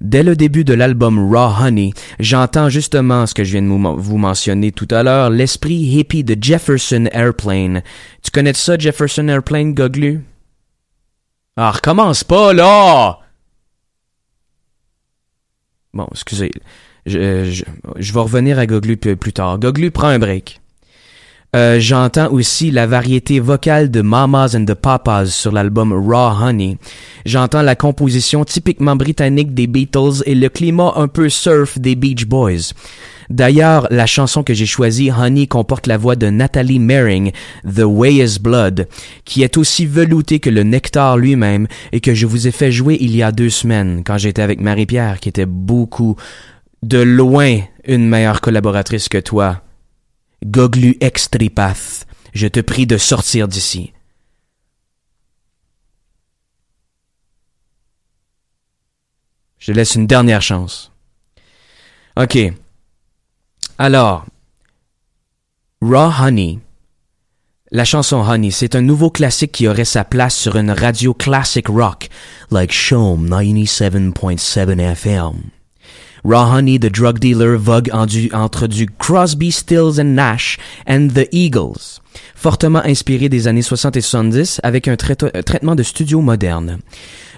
Dès 0.00 0.22
le 0.22 0.34
début 0.34 0.64
de 0.64 0.72
l'album 0.72 1.18
Raw 1.18 1.62
Honey, 1.62 1.92
j'entends 2.18 2.70
justement 2.70 3.26
ce 3.26 3.34
que 3.34 3.44
je 3.44 3.52
viens 3.52 3.62
de 3.62 4.00
vous 4.00 4.16
mentionner 4.16 4.72
tout 4.72 4.88
à 4.90 5.02
l'heure, 5.02 5.28
l'esprit 5.28 5.74
hippie 5.74 6.24
de 6.24 6.36
Jefferson 6.40 7.06
Airplane. 7.12 7.82
Tu 8.22 8.30
connais 8.30 8.54
ça, 8.54 8.78
Jefferson 8.78 9.28
Airplane, 9.28 9.74
Goglu? 9.74 10.22
Ah, 11.56 11.72
recommence 11.72 12.24
pas, 12.24 12.54
là! 12.54 13.18
Bon, 15.92 16.08
excusez. 16.12 16.50
Je, 17.10 18.12
vais 18.12 18.20
revenir 18.20 18.58
à 18.58 18.66
Goglu 18.66 18.96
plus, 18.96 19.32
tard. 19.32 19.58
Goglu 19.58 19.90
prend 19.90 20.08
un 20.08 20.18
break. 20.18 20.60
Euh, 21.56 21.80
J'entends 21.80 22.30
aussi 22.30 22.70
la 22.70 22.86
variété 22.86 23.40
vocale 23.40 23.90
de 23.90 24.02
Mamas 24.02 24.54
and 24.54 24.66
the 24.66 24.74
Papas 24.74 25.26
sur 25.26 25.50
l'album 25.50 25.92
Raw 25.92 26.40
Honey. 26.40 26.78
J'entends 27.26 27.62
la 27.62 27.74
composition 27.74 28.44
typiquement 28.44 28.94
britannique 28.94 29.52
des 29.52 29.66
Beatles 29.66 30.22
et 30.26 30.36
le 30.36 30.48
climat 30.48 30.92
un 30.94 31.08
peu 31.08 31.28
surf 31.28 31.78
des 31.78 31.96
Beach 31.96 32.26
Boys. 32.26 32.72
D'ailleurs, 33.30 33.86
la 33.90 34.06
chanson 34.06 34.42
que 34.42 34.54
j'ai 34.54 34.66
choisie, 34.66 35.12
Honey, 35.12 35.46
comporte 35.46 35.86
la 35.86 35.96
voix 35.96 36.16
de 36.16 36.28
Natalie 36.28 36.80
Mering, 36.80 37.30
The 37.64 37.84
Way 37.84 38.14
is 38.16 38.38
Blood, 38.40 38.88
qui 39.24 39.44
est 39.44 39.56
aussi 39.56 39.86
veloutée 39.86 40.40
que 40.40 40.50
le 40.50 40.64
nectar 40.64 41.16
lui-même 41.16 41.68
et 41.92 42.00
que 42.00 42.12
je 42.12 42.26
vous 42.26 42.48
ai 42.48 42.50
fait 42.50 42.72
jouer 42.72 42.98
il 43.00 43.14
y 43.14 43.22
a 43.22 43.30
deux 43.30 43.48
semaines 43.48 44.02
quand 44.04 44.18
j'étais 44.18 44.42
avec 44.42 44.60
Marie-Pierre, 44.60 45.20
qui 45.20 45.28
était 45.28 45.46
beaucoup, 45.46 46.16
de 46.82 46.98
loin, 46.98 47.60
une 47.84 48.08
meilleure 48.08 48.40
collaboratrice 48.40 49.08
que 49.08 49.18
toi. 49.18 49.62
Goglu 50.44 50.96
Extripath, 51.00 52.06
je 52.32 52.46
te 52.46 52.60
prie 52.60 52.86
de 52.86 52.96
sortir 52.96 53.48
d'ici. 53.48 53.92
Je 59.58 59.72
laisse 59.72 59.94
une 59.94 60.06
dernière 60.06 60.40
chance. 60.40 60.90
Ok. 62.16 62.38
Alors, 63.76 64.24
Raw 65.82 66.10
Honey. 66.20 66.60
La 67.70 67.84
chanson 67.84 68.16
Honey, 68.26 68.50
c'est 68.50 68.74
un 68.74 68.80
nouveau 68.80 69.10
classique 69.10 69.52
qui 69.52 69.68
aurait 69.68 69.84
sa 69.84 70.04
place 70.04 70.34
sur 70.34 70.56
une 70.56 70.70
radio 70.70 71.14
classic 71.14 71.68
rock, 71.68 72.08
like 72.50 72.72
Shome 72.72 73.28
97.7 73.28 74.80
FM. 74.80 75.59
Raw 76.24 76.52
Honey, 76.54 76.78
The 76.78 76.92
Drug 76.92 77.18
Dealer, 77.18 77.56
vogue 77.56 77.90
entre 77.92 78.66
du 78.66 78.86
Crosby, 78.98 79.50
Stills 79.50 79.98
and 80.00 80.14
Nash 80.14 80.58
and 80.88 81.08
The 81.14 81.26
Eagles. 81.32 82.00
Fortement 82.34 82.82
inspiré 82.84 83.28
des 83.28 83.46
années 83.48 83.62
60 83.62 83.96
et 83.96 84.00
70 84.00 84.60
avec 84.62 84.88
un 84.88 84.94
traite- 84.96 85.44
traitement 85.44 85.74
de 85.74 85.82
studio 85.82 86.20
moderne. 86.20 86.78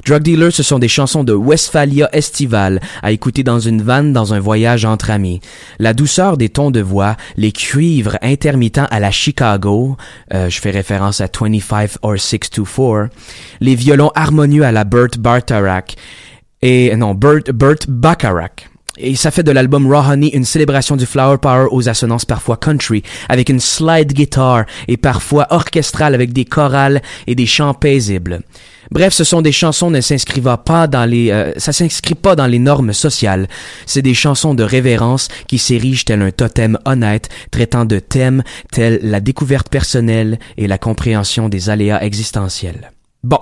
Drug 0.06 0.22
Dealer, 0.22 0.50
ce 0.52 0.62
sont 0.64 0.78
des 0.80 0.88
chansons 0.88 1.22
de 1.22 1.32
Westphalia 1.32 2.08
estivale 2.12 2.80
à 3.02 3.12
écouter 3.12 3.44
dans 3.44 3.60
une 3.60 3.82
vanne 3.82 4.12
dans 4.12 4.34
un 4.34 4.40
voyage 4.40 4.84
entre 4.84 5.10
amis. 5.10 5.40
La 5.78 5.94
douceur 5.94 6.36
des 6.36 6.48
tons 6.48 6.70
de 6.72 6.80
voix, 6.80 7.16
les 7.36 7.52
cuivres 7.52 8.16
intermittents 8.22 8.88
à 8.90 8.98
la 8.98 9.10
Chicago, 9.12 9.96
euh, 10.34 10.48
je 10.50 10.60
fais 10.60 10.70
référence 10.70 11.20
à 11.20 11.26
25 11.32 11.90
or 12.02 12.18
624, 12.18 13.10
les 13.60 13.74
violons 13.76 14.10
harmonieux 14.16 14.64
à 14.64 14.72
la 14.72 14.82
Burt 14.84 15.18
Bacharach 15.18 15.94
et 16.62 16.94
non 16.96 17.14
Burt 17.14 17.50
Burt 17.52 17.86
Bacharach. 17.88 18.68
Et 18.98 19.16
ça 19.16 19.30
fait 19.30 19.42
de 19.42 19.50
l'album 19.50 19.86
Raw 19.86 20.12
Honey 20.12 20.28
une 20.34 20.44
célébration 20.44 20.96
du 20.96 21.06
flower 21.06 21.38
power 21.38 21.68
aux 21.70 21.88
assonances 21.88 22.26
parfois 22.26 22.58
country, 22.58 23.02
avec 23.28 23.48
une 23.48 23.60
slide 23.60 24.12
guitar 24.12 24.66
et 24.86 24.98
parfois 24.98 25.46
orchestrale 25.50 26.14
avec 26.14 26.32
des 26.32 26.44
chorales 26.44 27.00
et 27.26 27.34
des 27.34 27.46
chants 27.46 27.72
paisibles. 27.72 28.40
Bref, 28.90 29.14
ce 29.14 29.24
sont 29.24 29.40
des 29.40 29.52
chansons 29.52 29.90
ne 29.90 30.02
s'inscrivant 30.02 30.58
pas 30.58 30.86
dans 30.86 31.06
les, 31.06 31.30
euh, 31.30 31.52
ça 31.56 31.72
s'inscrit 31.72 32.14
pas 32.14 32.36
dans 32.36 32.46
les 32.46 32.58
normes 32.58 32.92
sociales. 32.92 33.48
C'est 33.86 34.02
des 34.02 34.12
chansons 34.12 34.52
de 34.52 34.62
révérence 34.62 35.28
qui 35.46 35.56
s'érigent 35.56 36.04
tel 36.04 36.20
un 36.20 36.30
totem 36.30 36.78
honnête, 36.84 37.30
traitant 37.50 37.86
de 37.86 37.98
thèmes 37.98 38.42
tels 38.70 39.00
la 39.02 39.20
découverte 39.20 39.70
personnelle 39.70 40.38
et 40.58 40.66
la 40.66 40.76
compréhension 40.76 41.48
des 41.48 41.70
aléas 41.70 42.04
existentiels. 42.04 42.90
Bon. 43.22 43.38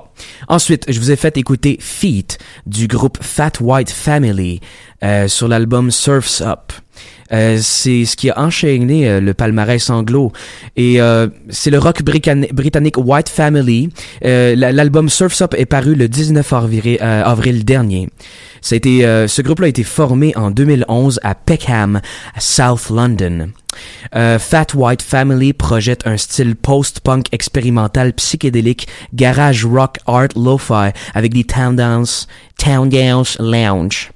Ensuite, 0.49 0.85
je 0.93 1.01
vous 1.01 1.11
ai 1.11 1.17
fait 1.17 1.39
écouter 1.39 1.79
Feet 1.81 2.39
du 2.67 2.87
groupe 2.87 3.17
Fat 3.23 3.53
White 3.61 3.91
Family 3.91 4.61
euh, 5.03 5.27
sur 5.27 5.49
l'album 5.49 5.91
Surf's 5.91 6.43
Up. 6.43 6.73
Euh, 7.33 7.59
c'est 7.63 8.05
ce 8.05 8.17
qui 8.17 8.31
a 8.31 8.39
enchaîné 8.41 9.09
euh, 9.09 9.21
le 9.21 9.35
palmarès 9.35 9.89
anglo 9.91 10.33
et 10.77 11.01
euh, 11.01 11.29
c'est 11.49 11.71
le 11.71 11.79
rock 11.79 12.03
britannique 12.03 12.97
White 12.99 13.29
Family. 13.29 13.89
Euh, 14.25 14.55
la- 14.57 14.73
L'album 14.73 15.09
Surf's 15.09 15.41
Up 15.43 15.55
est 15.57 15.67
paru 15.67 15.95
le 15.95 16.09
19 16.09 16.53
avril, 16.53 16.99
euh, 17.01 17.23
avril 17.25 17.65
dernier. 17.65 18.09
Ça 18.63 18.75
a 18.75 18.77
été, 18.77 19.01
ce 19.27 19.41
groupe-là 19.41 19.67
a 19.67 19.69
été 19.71 19.85
formé 19.85 20.37
en 20.37 20.51
2011 20.51 21.19
à 21.23 21.35
Peckham, 21.35 22.01
à 22.35 22.41
South 22.41 22.91
London. 22.91 23.49
Euh, 24.15 24.39
Fat 24.39 24.67
White 24.75 25.01
Family 25.01 25.55
projette 25.55 26.07
un 26.07 26.19
style 26.19 26.57
post-punk 26.57 27.27
expérimental 27.33 28.13
psychédélique, 28.13 28.87
garage 29.15 29.65
rock 29.65 29.97
art 30.07 30.29
lo-fi 30.37 30.91
avec 31.15 31.33
des 31.33 31.45
town 31.45 31.75
dance, 31.75 32.27
town 32.59 32.89
dance 32.91 33.39
lounge. 33.41 34.11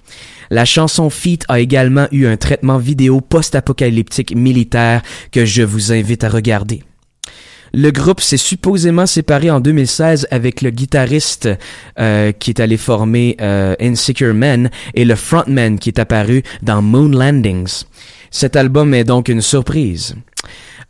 La 0.50 0.64
chanson 0.64 1.10
Feet 1.10 1.44
a 1.48 1.60
également 1.60 2.06
eu 2.12 2.26
un 2.26 2.36
traitement 2.36 2.78
vidéo 2.78 3.20
post-apocalyptique 3.20 4.34
militaire 4.34 5.02
que 5.32 5.44
je 5.44 5.62
vous 5.62 5.92
invite 5.92 6.24
à 6.24 6.28
regarder. 6.28 6.82
Le 7.76 7.90
groupe 7.90 8.20
s'est 8.20 8.36
supposément 8.36 9.04
séparé 9.04 9.50
en 9.50 9.58
2016 9.58 10.28
avec 10.30 10.62
le 10.62 10.70
guitariste 10.70 11.48
euh, 11.98 12.30
qui 12.30 12.50
est 12.50 12.60
allé 12.60 12.76
former 12.76 13.36
euh, 13.40 13.74
Insecure 13.80 14.32
Men 14.32 14.70
et 14.94 15.04
le 15.04 15.16
frontman 15.16 15.80
qui 15.80 15.88
est 15.88 15.98
apparu 15.98 16.44
dans 16.62 16.82
Moon 16.82 17.08
Landings. 17.08 17.82
Cet 18.30 18.54
album 18.54 18.94
est 18.94 19.02
donc 19.02 19.28
une 19.28 19.40
surprise. 19.40 20.14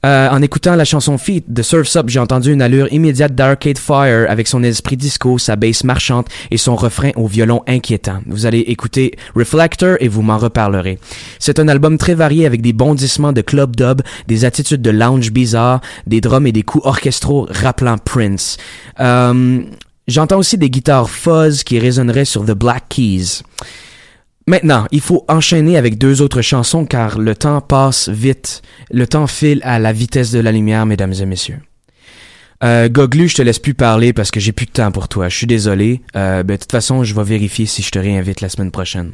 Euh, 0.05 0.29
en 0.29 0.43
écoutant 0.43 0.77
la 0.77 0.85
chanson 0.85 1.17
Feet 1.17 1.45
de 1.49 1.63
Surf's 1.63 1.97
Up, 1.97 2.09
j'ai 2.09 2.19
entendu 2.19 2.53
une 2.53 2.61
allure 2.61 2.93
immédiate 2.93 3.35
d'Arcade 3.35 3.79
Fire 3.79 4.27
avec 4.29 4.47
son 4.47 4.63
esprit 4.63 4.97
disco, 4.97 5.39
sa 5.39 5.57
basse 5.57 5.83
marchante 5.83 6.29
et 6.51 6.59
son 6.59 6.77
refrain 6.77 7.11
au 7.17 7.27
violon 7.27 7.63
inquiétant. 7.67 8.21
Vous 8.27 8.45
allez 8.45 8.61
écouter 8.61 9.17
Reflector 9.35 9.97
et 10.01 10.09
vous 10.09 10.23
m'en 10.23 10.37
reparlerez. 10.37 10.99
C'est 11.39 11.59
un 11.59 11.69
album 11.69 11.97
très 11.97 12.15
varié 12.15 12.45
avec 12.45 12.61
des 12.61 12.75
bondissements 12.75 13.33
de 13.33 13.41
club 13.41 13.77
dub, 13.77 14.03
des 14.29 14.45
attitudes 14.45 14.83
de 14.83 14.91
lounge 14.91 15.31
bizarre, 15.31 15.81
des 16.07 16.21
drums 16.21 16.47
et 16.47 16.53
des 16.53 16.63
coups 16.63 16.85
orchestraux 16.85 17.47
rappelant 17.51 17.97
Prince. 17.97 18.59
Euh, 19.01 19.63
J'entends 20.07 20.37
aussi 20.37 20.59
des 20.59 20.69
guitares 20.69 21.09
fuzz 21.09 21.63
qui 21.65 21.79
résonneraient 21.79 22.27
sur 22.27 22.45
The 22.45 22.51
Black 22.51 22.91
Keys. 22.91 23.41
Maintenant, 24.47 24.87
il 24.91 25.01
faut 25.01 25.25
enchaîner 25.29 25.79
avec 25.79 25.97
deux 25.97 26.21
autres 26.21 26.43
chansons 26.43 26.85
car 26.85 27.19
le 27.19 27.35
temps 27.35 27.63
passe 27.63 28.11
vite. 28.11 28.61
Le 28.91 29.07
temps 29.07 29.27
file 29.27 29.61
à 29.63 29.79
la 29.79 29.93
vitesse 29.93 30.33
de 30.33 30.39
la 30.39 30.53
lumière, 30.53 30.85
mesdames 30.85 31.15
et 31.15 31.27
messieurs. 31.27 31.61
Euh, 32.63 32.89
Goglu, 32.89 33.29
je 33.29 33.37
te 33.37 33.43
laisse 33.43 33.59
plus 33.59 33.75
parler 33.75 34.13
parce 34.13 34.31
que 34.31 34.41
j'ai 34.41 34.53
plus 34.53 34.67
de 34.67 34.73
temps 34.73 34.93
pour 34.93 35.09
toi. 35.09 35.29
Je 35.29 35.37
suis 35.37 35.47
désolé. 35.47 36.03
Euh, 36.15 36.43
ben, 36.43 36.57
de 36.57 36.61
toute 36.61 36.73
façon, 36.73 37.05
je 37.05 37.15
vais 37.15 37.25
vérifier 37.25 37.67
si 37.67 37.83
je 37.83 37.91
te 37.91 37.99
réinvite 37.99 38.43
la 38.43 38.49
semaine 38.49 38.71
prochaine. 38.71 39.13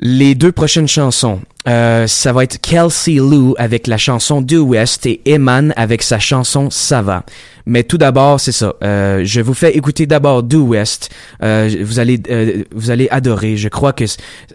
Les 0.00 0.36
deux 0.36 0.52
prochaines 0.52 0.86
chansons, 0.86 1.40
euh, 1.66 2.06
ça 2.06 2.32
va 2.32 2.44
être 2.44 2.60
Kelsey 2.60 3.14
Lou 3.14 3.56
avec 3.58 3.88
la 3.88 3.98
chanson 3.98 4.40
Due 4.40 4.58
West 4.58 5.06
et 5.06 5.20
Eman 5.26 5.74
avec 5.76 6.02
sa 6.02 6.20
chanson 6.20 6.70
Ça 6.70 7.02
va. 7.02 7.24
Mais 7.66 7.82
tout 7.82 7.98
d'abord, 7.98 8.38
c'est 8.38 8.52
ça. 8.52 8.74
Euh, 8.84 9.22
je 9.24 9.40
vous 9.40 9.54
fais 9.54 9.76
écouter 9.76 10.06
d'abord 10.06 10.44
Due 10.44 10.56
West. 10.56 11.10
Euh, 11.42 11.68
vous 11.82 11.98
allez, 11.98 12.20
euh, 12.30 12.62
vous 12.72 12.90
allez 12.90 13.08
adorer. 13.10 13.56
Je 13.56 13.68
crois 13.68 13.92
que, 13.92 14.04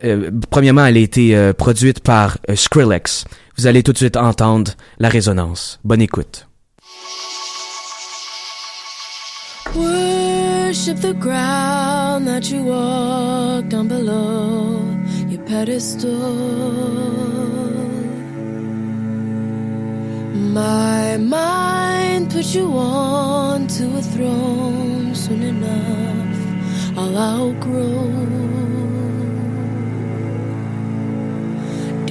euh, 0.06 0.32
premièrement, 0.50 0.86
elle 0.86 0.96
a 0.96 1.02
été 1.02 1.36
euh, 1.36 1.52
produite 1.52 2.00
par 2.00 2.38
Skrillex. 2.56 3.26
Vous 3.58 3.68
allez 3.68 3.84
tout 3.84 3.92
de 3.92 3.98
suite 3.98 4.16
entendre 4.16 4.72
la 4.98 5.10
résonance. 5.10 5.80
Bonne 5.84 6.02
écoute. 6.02 6.48
Pedestal. 15.54 16.34
My 20.62 21.18
mind 21.18 22.32
put 22.32 22.48
you 22.58 22.68
on 22.76 23.68
to 23.78 23.84
a 24.02 24.04
throne 24.14 25.14
soon 25.14 25.44
enough. 25.54 26.40
I'll 26.98 27.18
outgrow. 27.34 28.02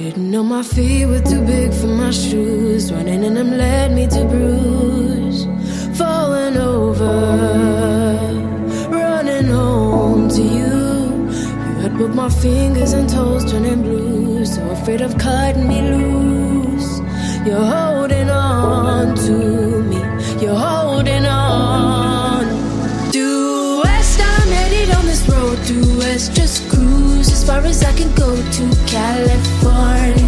Didn't 0.01 0.29
know 0.31 0.43
my 0.43 0.63
feet 0.63 1.05
were 1.11 1.25
too 1.31 1.43
big 1.55 1.69
for 1.79 1.91
my 2.03 2.11
shoes. 2.11 2.91
Running 2.93 3.23
in 3.27 3.33
them 3.39 3.51
led 3.63 3.87
me 3.97 4.05
to 4.15 4.21
bruise. 4.31 5.41
Falling 5.99 6.55
over, 6.57 7.15
my 12.13 12.29
fingers 12.29 12.93
and 12.93 13.09
toes 13.09 13.51
turning 13.51 13.81
blue. 13.81 14.45
So 14.45 14.61
afraid 14.69 15.01
of 15.01 15.17
cutting 15.17 15.67
me 15.67 15.81
loose. 15.81 16.99
You're 17.45 17.65
holding 17.65 18.29
on 18.29 19.15
to 19.15 19.81
me. 19.83 19.97
You're 20.41 20.55
holding 20.55 21.25
on. 21.25 22.45
Due 23.11 23.81
west, 23.83 24.19
I'm 24.21 24.47
headed 24.49 24.95
on 24.95 25.05
this 25.05 25.27
road. 25.27 25.57
Due 25.65 25.97
west, 25.97 26.35
just 26.35 26.69
cruise 26.69 27.31
as 27.31 27.43
far 27.45 27.59
as 27.59 27.83
I 27.83 27.93
can 27.93 28.13
go 28.15 28.35
to 28.35 28.63
California, 28.85 30.22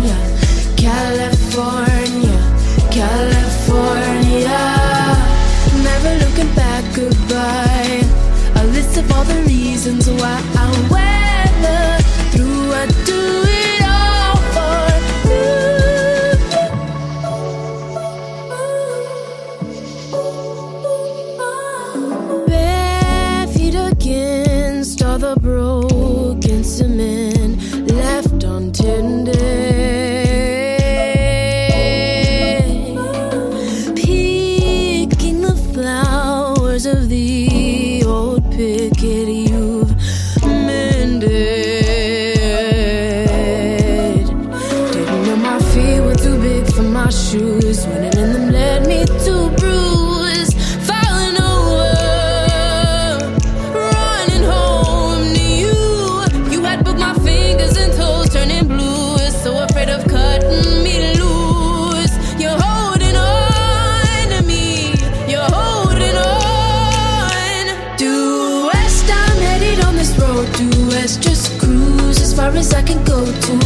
go 73.16 73.24
to 73.24 73.65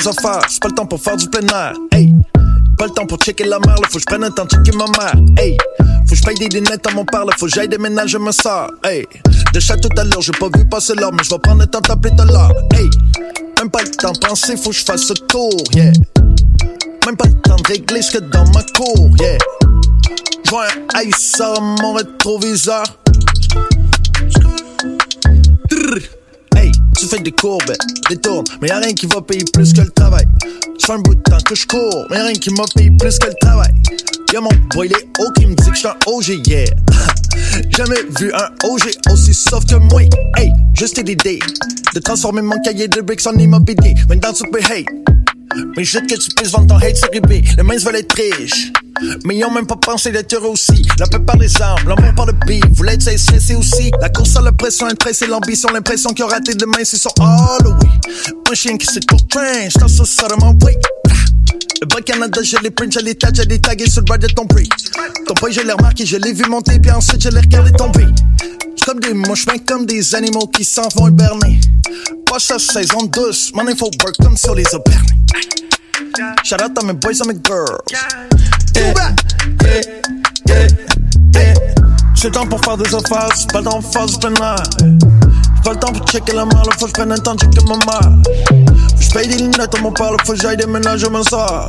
c'est 0.00 0.60
pas 0.60 0.68
le 0.68 0.74
temps 0.74 0.86
pour 0.86 1.00
faire 1.00 1.16
du 1.16 1.28
plein 1.28 1.46
air. 1.48 1.72
Hey, 1.92 2.14
pas 2.76 2.86
le 2.86 2.92
temps 2.92 3.06
pour 3.06 3.18
checker 3.18 3.44
la 3.44 3.58
mer, 3.58 3.76
faut 3.88 3.94
que 3.94 4.00
je 4.00 4.04
prenne 4.04 4.24
un 4.24 4.30
temps 4.30 4.44
de 4.44 4.50
checker 4.50 4.76
ma 4.76 4.84
mère. 4.84 5.14
Hey, 5.38 5.56
faut 6.06 6.10
que 6.10 6.14
je 6.14 6.22
paye 6.22 6.34
des 6.36 6.48
lunettes 6.48 6.86
à 6.86 6.94
mon 6.94 7.04
père, 7.04 7.24
faut 7.36 7.46
que 7.46 7.52
j'aille 7.52 7.68
déménager 7.68 8.18
ma 8.18 8.32
soeur. 8.32 8.70
Hey, 8.84 9.06
de 9.52 9.60
tout 9.60 10.00
à 10.00 10.04
l'heure, 10.04 10.20
j'ai 10.20 10.32
pas 10.32 10.48
vu 10.56 10.68
passer 10.68 10.94
l'heure, 10.94 11.12
mais 11.12 11.24
je 11.24 11.30
vais 11.30 11.38
prendre 11.38 11.60
le 11.60 11.66
temps 11.66 11.80
de 11.80 11.86
t'appeler 11.86 12.14
tout 12.14 12.22
à 12.22 12.26
l'heure. 12.26 12.52
Hey, 12.74 12.88
même 13.58 13.70
pas 13.70 13.82
le 13.82 13.90
temps 13.90 14.12
de 14.12 14.18
penser, 14.18 14.56
faut 14.56 14.70
que 14.70 14.76
je 14.76 14.84
fasse 14.84 15.02
ce 15.02 15.14
tour, 15.14 15.50
yeah. 15.74 15.92
Même 17.06 17.16
pas 17.16 17.26
le 17.26 17.40
temps 17.40 17.56
de 17.56 17.66
régler 17.66 18.00
que 18.00 18.18
dans 18.18 18.46
ma 18.52 18.62
cour, 18.62 19.10
yeah. 19.18 19.38
Je 20.44 20.50
vois 20.50 20.66
un 20.94 21.02
ice 21.02 21.42
mon 21.82 21.94
rétroviseur. 21.94 22.84
Fais 27.08 27.20
des 27.20 27.32
courbes, 27.32 27.62
des 28.10 28.18
tournes, 28.18 28.44
mais 28.60 28.68
y'a 28.68 28.80
rien 28.80 28.92
qui 28.92 29.06
va 29.06 29.22
payer 29.22 29.42
plus 29.54 29.72
que 29.72 29.80
le 29.80 29.90
travail. 29.92 30.26
Ça 30.78 30.88
fait 30.88 30.92
un 30.92 30.98
bout 30.98 31.14
de 31.14 31.22
temps 31.22 31.38
que 31.42 31.54
je 31.54 31.66
cours, 31.66 32.06
mais 32.10 32.16
y'a 32.16 32.24
rien 32.24 32.34
qui 32.34 32.50
m'a 32.50 32.64
payé 32.74 32.90
plus 32.98 33.18
que 33.18 33.28
le 33.28 33.34
travail. 33.40 33.70
Y'a 34.30 34.42
mon 34.42 34.50
boy, 34.74 34.88
les 34.88 34.94
qui 35.34 35.46
me 35.46 35.54
dit 35.54 35.70
que 35.70 35.74
j'suis 35.74 35.88
un 35.88 35.96
OG, 36.06 36.46
yeah. 36.46 36.66
Jamais 37.70 38.02
vu 38.18 38.30
un 38.34 38.50
OG 38.68 38.90
aussi 39.10 39.32
soft 39.32 39.70
que 39.70 39.76
moi. 39.76 40.02
Hey, 40.36 40.52
juste 40.74 40.98
l'idée 40.98 41.38
de 41.94 42.00
transformer 42.00 42.42
mon 42.42 42.60
cahier 42.60 42.88
de 42.88 43.00
bricks 43.00 43.26
en 43.26 43.38
immobilier. 43.38 43.94
Maintenant 44.06 44.34
tu 44.34 44.42
peux 44.50 44.60
hate. 44.60 44.84
Mais 45.78 45.84
juste 45.84 46.06
que 46.08 46.14
tu 46.14 46.28
puisses 46.36 46.52
vendre 46.52 46.66
ton 46.66 46.76
hate 46.76 46.96
série 46.96 47.20
B. 47.20 47.42
Les 47.56 47.62
mains 47.62 47.78
veulent 47.78 47.96
être 47.96 48.14
riches. 48.14 48.70
Mais 49.24 49.36
ils 49.36 49.44
ont 49.44 49.50
même 49.50 49.66
pas 49.66 49.76
pensé 49.76 50.10
d'être 50.10 50.36
aussi. 50.44 50.86
La 50.98 51.06
paix 51.06 51.18
par 51.18 51.36
les 51.36 51.60
armes, 51.60 51.88
l'amour 51.88 52.14
par 52.14 52.26
le 52.26 52.32
beat. 52.46 52.64
Voulez 52.72 52.94
être 52.94 53.18
stressé 53.18 53.54
aussi. 53.54 53.90
La 54.00 54.08
course 54.08 54.36
à 54.36 54.40
la 54.40 54.52
pression, 54.52 54.86
un 54.86 54.94
trait, 54.94 55.12
c'est 55.12 55.26
l'ambition. 55.26 55.68
L'impression 55.72 56.10
qu'ils 56.10 56.24
ont 56.24 56.28
raté 56.28 56.54
demain, 56.54 56.84
c'est 56.84 56.98
son 56.98 57.10
Halloween. 57.20 58.00
Un 58.50 58.54
chien 58.54 58.76
qui 58.76 58.86
s'est 58.86 59.00
pour 59.06 59.26
train, 59.26 59.68
j't'en 59.68 59.88
sous 59.88 60.06
ça 60.06 60.28
de 60.28 60.34
mon. 60.40 60.56
Le 61.80 61.86
bas 61.86 62.00
Canada, 62.00 62.42
je 62.42 62.56
l'ai 62.62 62.70
print, 62.70 62.92
je 62.92 62.98
l'ai 62.98 63.14
tag, 63.14 63.36
je 63.36 63.42
l'ai 63.42 63.60
tagué 63.60 63.88
sur 63.88 64.00
le 64.00 64.06
bas 64.06 64.18
de 64.18 64.26
ton 64.26 64.46
prix. 64.46 64.68
Ton 65.26 65.34
boy, 65.34 65.52
je 65.52 65.60
l'ai 65.60 65.72
remarqué, 65.72 66.04
je 66.04 66.16
l'ai 66.16 66.32
vu 66.32 66.44
monter, 66.48 66.78
puis 66.80 66.90
ensuite 66.90 67.22
je 67.22 67.28
l'ai 67.28 67.40
regardé 67.40 67.70
tomber. 67.72 68.06
Comme 68.84 68.98
des 69.00 69.14
mouches, 69.14 69.46
comme 69.66 69.86
des 69.86 70.14
animaux 70.14 70.48
qui 70.48 70.64
s'en 70.64 70.88
vont 70.96 71.08
hiberner. 71.08 71.60
Pas 72.26 72.40
sa 72.40 72.58
saison 72.58 73.04
douce, 73.06 73.52
mon 73.54 73.66
info 73.68 73.90
work 74.02 74.16
comme 74.20 74.36
sur 74.36 74.54
les 74.54 74.66
aubernes. 74.74 75.06
Shout 76.44 76.62
out 76.62 76.78
à 76.78 76.86
mes 76.86 76.92
boys 76.94 77.12
et 77.12 77.28
mes 77.28 77.38
girls. 77.44 77.78
Eh, 78.76 78.78
eh, 79.64 79.80
eh, 80.48 80.66
eh. 81.34 81.54
C'est 82.14 82.28
le 82.28 82.32
temps 82.32 82.46
pour 82.46 82.64
faire 82.64 82.76
des 82.76 82.94
affaires, 82.94 83.28
pas 83.52 83.58
le 83.58 83.64
temps 83.64 83.80
pour 83.80 83.92
faire 83.92 84.06
du 84.06 84.42
air. 84.42 84.62
C'est 84.68 85.64
pas 85.64 85.72
le 85.72 85.78
temps 85.78 85.92
pour 85.92 86.06
checker 86.06 86.32
la 86.32 86.44
main, 86.44 86.62
là, 86.64 86.72
faut 86.78 86.86
que 86.86 86.88
je 86.88 86.92
prenne 86.94 87.12
un 87.12 87.16
temps 87.16 87.34
de 87.34 87.40
checker 87.40 87.64
ma 87.68 87.98
que 87.98 89.04
je 89.04 89.10
paye 89.10 89.28
des 89.28 89.36
lunettes 89.36 89.74
à 89.74 89.80
mon 89.80 89.92
père, 89.92 90.10
là, 90.10 90.16
faut 90.24 90.32
que 90.32 90.38
j'aille 90.38 90.56
déménager 90.56 91.08
ma 91.10 91.22
soeur. 91.22 91.68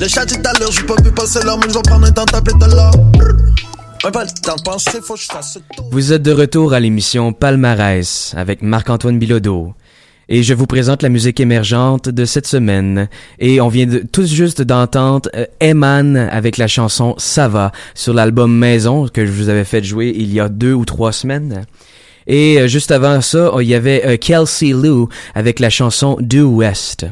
Le 0.00 0.08
chat 0.08 0.30
est 0.30 0.46
à 0.46 0.52
l'heure, 0.54 0.70
j'ai 0.70 0.82
pas 0.82 0.94
vu 1.02 1.12
passer 1.12 1.42
l'heure, 1.42 1.58
mais 1.58 1.68
je 1.68 1.74
vais 1.74 1.82
prendre 1.82 2.06
un 2.06 2.12
temps 2.12 2.24
de 2.24 2.30
t'appeler 2.30 2.58
tout 2.58 2.64
à 2.64 2.68
l'heure. 2.68 2.92
Ouais, 4.04 4.10
pas 4.10 4.24
le 4.24 4.30
temps 4.30 4.56
de 4.56 4.62
penser, 4.62 5.00
faut 5.02 5.14
que 5.14 5.20
je 5.20 5.26
fasse 5.26 5.54
ce 5.54 5.58
tour. 5.74 5.88
Vous 5.90 6.12
êtes 6.12 6.22
de 6.22 6.32
retour 6.32 6.74
à 6.74 6.80
l'émission 6.80 7.32
Palmarès 7.32 8.34
avec 8.36 8.62
Marc-Antoine 8.62 9.18
Bilodeau. 9.18 9.74
Et 10.28 10.42
je 10.42 10.54
vous 10.54 10.66
présente 10.66 11.02
la 11.02 11.08
musique 11.08 11.40
émergente 11.40 12.08
de 12.08 12.24
cette 12.24 12.46
semaine. 12.46 13.08
Et 13.38 13.60
on 13.60 13.68
vient 13.68 13.86
de, 13.86 13.98
tout 13.98 14.24
juste 14.24 14.62
d'entendre 14.62 15.28
euh, 15.34 15.46
Eman 15.60 16.16
avec 16.16 16.56
la 16.56 16.66
chanson 16.66 17.14
Ça 17.18 17.48
va 17.48 17.72
sur 17.94 18.14
l'album 18.14 18.56
Maison 18.56 19.08
que 19.08 19.26
je 19.26 19.30
vous 19.30 19.48
avais 19.48 19.64
fait 19.64 19.84
jouer 19.84 20.14
il 20.16 20.32
y 20.32 20.40
a 20.40 20.48
deux 20.48 20.72
ou 20.72 20.84
trois 20.84 21.12
semaines. 21.12 21.66
Et 22.26 22.58
euh, 22.58 22.68
juste 22.68 22.90
avant 22.90 23.20
ça, 23.20 23.52
il 23.60 23.68
y 23.68 23.74
avait 23.74 24.06
euh, 24.06 24.16
Kelsey 24.16 24.72
Lou 24.72 25.08
avec 25.34 25.60
la 25.60 25.70
chanson 25.70 26.16
Due 26.20 26.42
West. 26.42 27.06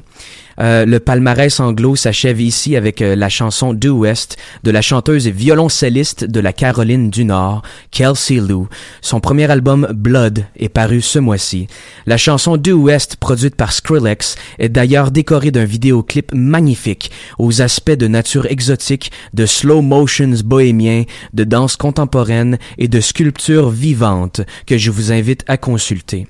Euh, 0.61 0.84
le 0.84 1.00
palmarès 1.00 1.61
anglo 1.61 1.96
s'achève 1.96 2.40
ici 2.40 2.76
avec 2.76 3.03
euh, 3.03 3.16
la 3.16 3.28
chanson 3.28 3.72
Due 3.72 3.88
West 3.88 4.36
de 4.62 4.70
la 4.70 4.82
chanteuse 4.82 5.26
et 5.26 5.30
violoncelliste 5.30 6.24
de 6.24 6.40
la 6.40 6.53
Caroline 6.53 7.11
du 7.11 7.24
Nord, 7.24 7.62
Kelsey 7.90 8.36
Lou. 8.36 8.68
Son 9.00 9.20
premier 9.20 9.50
album 9.50 9.88
Blood 9.94 10.44
est 10.57 10.68
paru 10.68 11.00
ce 11.00 11.18
mois-ci. 11.18 11.68
La 12.07 12.16
chanson 12.16 12.57
Due 12.57 12.72
West, 12.72 13.16
produite 13.16 13.57
par 13.57 13.72
Skrillex, 13.72 14.36
est 14.59 14.68
d'ailleurs 14.68 15.11
décorée 15.11 15.50
d'un 15.50 15.64
vidéoclip 15.64 16.32
magnifique 16.34 17.11
aux 17.38 17.62
aspects 17.62 17.90
de 17.90 18.09
nature 18.09 18.46
exotique, 18.46 19.12
de 19.34 19.46
slow 19.46 19.82
motions 19.82 20.34
bohémiens, 20.44 21.05
de 21.32 21.44
danse 21.44 21.76
contemporaine 21.76 22.59
et 22.78 22.88
de 22.88 23.00
sculpture 23.00 23.70
vivante 23.70 24.42
que 24.66 24.78
je 24.78 24.90
vous 24.90 25.12
invite 25.12 25.44
à 25.48 25.57
consulter. 25.57 26.26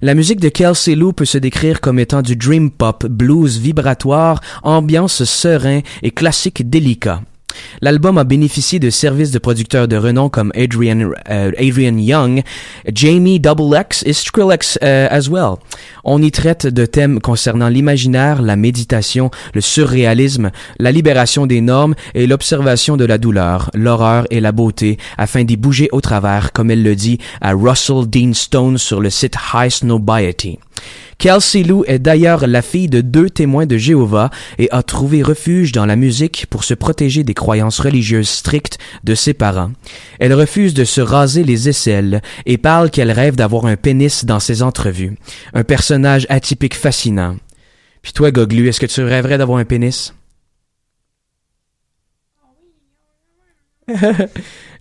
La 0.00 0.14
musique 0.14 0.40
de 0.40 0.48
Kelsey 0.48 0.94
Lou 0.94 1.12
peut 1.12 1.24
se 1.24 1.38
décrire 1.38 1.80
comme 1.80 1.98
étant 1.98 2.22
du 2.22 2.36
dream 2.36 2.70
pop, 2.70 3.06
blues 3.06 3.58
vibratoire, 3.58 4.40
ambiance 4.62 5.24
serein 5.24 5.80
et 6.02 6.10
classique 6.10 6.68
délicat. 6.68 7.22
L'album 7.80 8.18
a 8.18 8.24
bénéficié 8.24 8.78
de 8.78 8.90
services 8.90 9.30
de 9.30 9.38
producteurs 9.38 9.88
de 9.88 9.96
renom 9.96 10.28
comme 10.28 10.52
Adrian, 10.54 11.10
euh, 11.30 11.52
Adrian 11.58 11.96
Young, 11.96 12.42
Jamie 12.92 13.40
Double 13.40 13.76
X 13.78 14.02
et 14.06 14.12
Skrillex 14.12 14.78
euh, 14.82 15.08
as 15.10 15.28
well. 15.28 15.56
On 16.04 16.22
y 16.22 16.30
traite 16.30 16.66
de 16.66 16.86
thèmes 16.86 17.20
concernant 17.20 17.68
l'imaginaire, 17.68 18.42
la 18.42 18.56
méditation, 18.56 19.30
le 19.54 19.60
surréalisme, 19.60 20.50
la 20.78 20.92
libération 20.92 21.46
des 21.46 21.60
normes 21.60 21.94
et 22.14 22.26
l'observation 22.26 22.96
de 22.96 23.04
la 23.04 23.18
douleur, 23.18 23.70
l'horreur 23.74 24.26
et 24.30 24.40
la 24.40 24.52
beauté 24.52 24.98
afin 25.18 25.44
d'y 25.44 25.56
bouger 25.56 25.88
au 25.92 26.00
travers, 26.00 26.52
comme 26.52 26.70
elle 26.70 26.82
le 26.82 26.94
dit 26.94 27.18
à 27.40 27.52
Russell 27.52 28.06
Dean 28.06 28.32
Stone 28.34 28.78
sur 28.78 29.00
le 29.00 29.10
site 29.10 29.36
High 29.54 29.70
Snobiety. 29.70 30.58
Kelsey 31.18 31.62
Lou 31.62 31.84
est 31.86 31.98
d'ailleurs 31.98 32.46
la 32.46 32.62
fille 32.62 32.88
de 32.88 33.00
deux 33.00 33.30
témoins 33.30 33.66
de 33.66 33.76
Jéhovah 33.76 34.30
et 34.58 34.68
a 34.70 34.82
trouvé 34.82 35.22
refuge 35.22 35.72
dans 35.72 35.86
la 35.86 35.96
musique 35.96 36.46
pour 36.50 36.64
se 36.64 36.74
protéger 36.74 37.24
des 37.24 37.34
croyances 37.34 37.80
religieuses 37.80 38.28
strictes 38.28 38.78
de 39.04 39.14
ses 39.14 39.34
parents. 39.34 39.72
Elle 40.18 40.34
refuse 40.34 40.74
de 40.74 40.84
se 40.84 41.00
raser 41.00 41.44
les 41.44 41.68
aisselles 41.68 42.22
et 42.46 42.58
parle 42.58 42.90
qu'elle 42.90 43.12
rêve 43.12 43.36
d'avoir 43.36 43.66
un 43.66 43.76
pénis 43.76 44.24
dans 44.24 44.40
ses 44.40 44.62
entrevues. 44.62 45.16
Un 45.54 45.64
personnage 45.64 46.26
atypique 46.28 46.74
fascinant. 46.74 47.36
Puis 48.02 48.12
toi, 48.12 48.30
Goglu, 48.30 48.68
est-ce 48.68 48.80
que 48.80 48.86
tu 48.86 49.02
rêverais 49.02 49.38
d'avoir 49.38 49.58
un 49.58 49.64
pénis? 49.64 50.14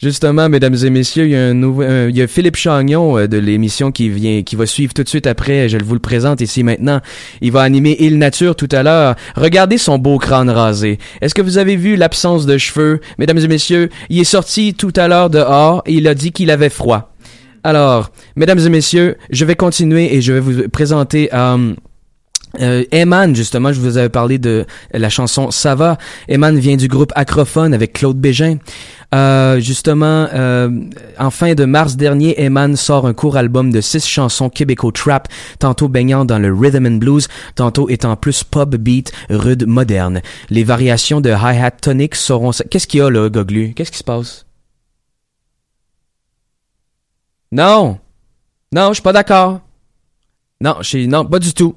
Justement, 0.01 0.49
mesdames 0.49 0.75
et 0.83 0.89
messieurs, 0.89 1.25
il 1.25 1.31
y 1.31 1.35
a 1.35 1.45
un 1.45 1.53
nouveau, 1.53 1.83
euh, 1.83 2.27
Philippe 2.27 2.55
Chagnon 2.55 3.19
euh, 3.19 3.27
de 3.27 3.37
l'émission 3.37 3.91
qui 3.91 4.09
vient, 4.09 4.41
qui 4.41 4.55
va 4.55 4.65
suivre 4.65 4.95
tout 4.95 5.03
de 5.03 5.07
suite 5.07 5.27
après. 5.27 5.69
Je 5.69 5.77
vous 5.77 5.93
le 5.93 5.99
présente 5.99 6.41
ici 6.41 6.63
maintenant. 6.63 7.01
Il 7.39 7.51
va 7.51 7.61
animer 7.61 7.95
Il 7.99 8.17
Nature 8.17 8.55
tout 8.55 8.67
à 8.71 8.81
l'heure. 8.81 9.15
Regardez 9.35 9.77
son 9.77 9.99
beau 9.99 10.17
crâne 10.17 10.49
rasé. 10.49 10.97
Est-ce 11.21 11.35
que 11.35 11.43
vous 11.43 11.59
avez 11.59 11.75
vu 11.75 11.97
l'absence 11.97 12.47
de 12.47 12.57
cheveux, 12.57 12.99
mesdames 13.19 13.37
et 13.37 13.47
messieurs 13.47 13.89
Il 14.09 14.19
est 14.19 14.23
sorti 14.23 14.73
tout 14.73 14.93
à 14.95 15.07
l'heure 15.07 15.29
dehors 15.29 15.83
et 15.85 15.93
il 15.93 16.07
a 16.07 16.15
dit 16.15 16.31
qu'il 16.31 16.49
avait 16.49 16.69
froid. 16.69 17.13
Alors, 17.63 18.09
mesdames 18.35 18.57
et 18.57 18.69
messieurs, 18.69 19.17
je 19.29 19.45
vais 19.45 19.55
continuer 19.55 20.15
et 20.15 20.21
je 20.21 20.33
vais 20.33 20.39
vous 20.39 20.67
présenter. 20.69 21.29
euh, 21.31 21.75
euh, 22.59 22.83
Eman, 22.91 23.35
justement, 23.35 23.71
je 23.71 23.79
vous 23.79 23.97
avais 23.97 24.09
parlé 24.09 24.37
de 24.37 24.65
la 24.93 25.09
chanson 25.09 25.51
Ça 25.51 25.75
va. 25.75 25.97
Eman 26.27 26.57
vient 26.57 26.75
du 26.75 26.87
groupe 26.87 27.11
Acrophone 27.15 27.73
avec 27.73 27.93
Claude 27.93 28.17
Bégin. 28.17 28.57
Euh, 29.13 29.59
justement, 29.59 30.27
euh, 30.33 30.69
en 31.19 31.31
fin 31.31 31.53
de 31.53 31.65
mars 31.65 31.97
dernier, 31.97 32.41
Eman 32.41 32.77
sort 32.77 33.05
un 33.05 33.13
court 33.13 33.35
album 33.35 33.71
de 33.71 33.81
six 33.81 34.05
chansons 34.07 34.49
québéco-trap, 34.49 35.27
tantôt 35.59 35.89
baignant 35.89 36.23
dans 36.23 36.39
le 36.39 36.53
rhythm 36.53 36.85
and 36.85 36.97
blues, 36.97 37.27
tantôt 37.55 37.89
étant 37.89 38.15
plus 38.15 38.43
pop 38.43 38.73
beat, 38.75 39.11
rude, 39.29 39.67
moderne. 39.67 40.21
Les 40.49 40.63
variations 40.63 41.19
de 41.19 41.29
hi-hat 41.29 41.71
tonic 41.71 42.15
seront... 42.15 42.51
Qu'est-ce 42.69 42.87
qu'il 42.87 42.99
y 42.99 43.03
a 43.03 43.09
là, 43.09 43.29
Goglu? 43.29 43.73
Qu'est-ce 43.73 43.91
qui 43.91 43.97
se 43.97 44.03
passe? 44.03 44.45
Non! 47.51 47.99
Non, 48.73 48.89
je 48.89 48.93
suis 48.95 49.03
pas 49.03 49.13
d'accord. 49.13 49.59
Non, 50.61 50.77
je 50.79 50.87
suis... 50.87 51.07
Non, 51.09 51.25
pas 51.25 51.39
du 51.39 51.53
tout. 51.53 51.75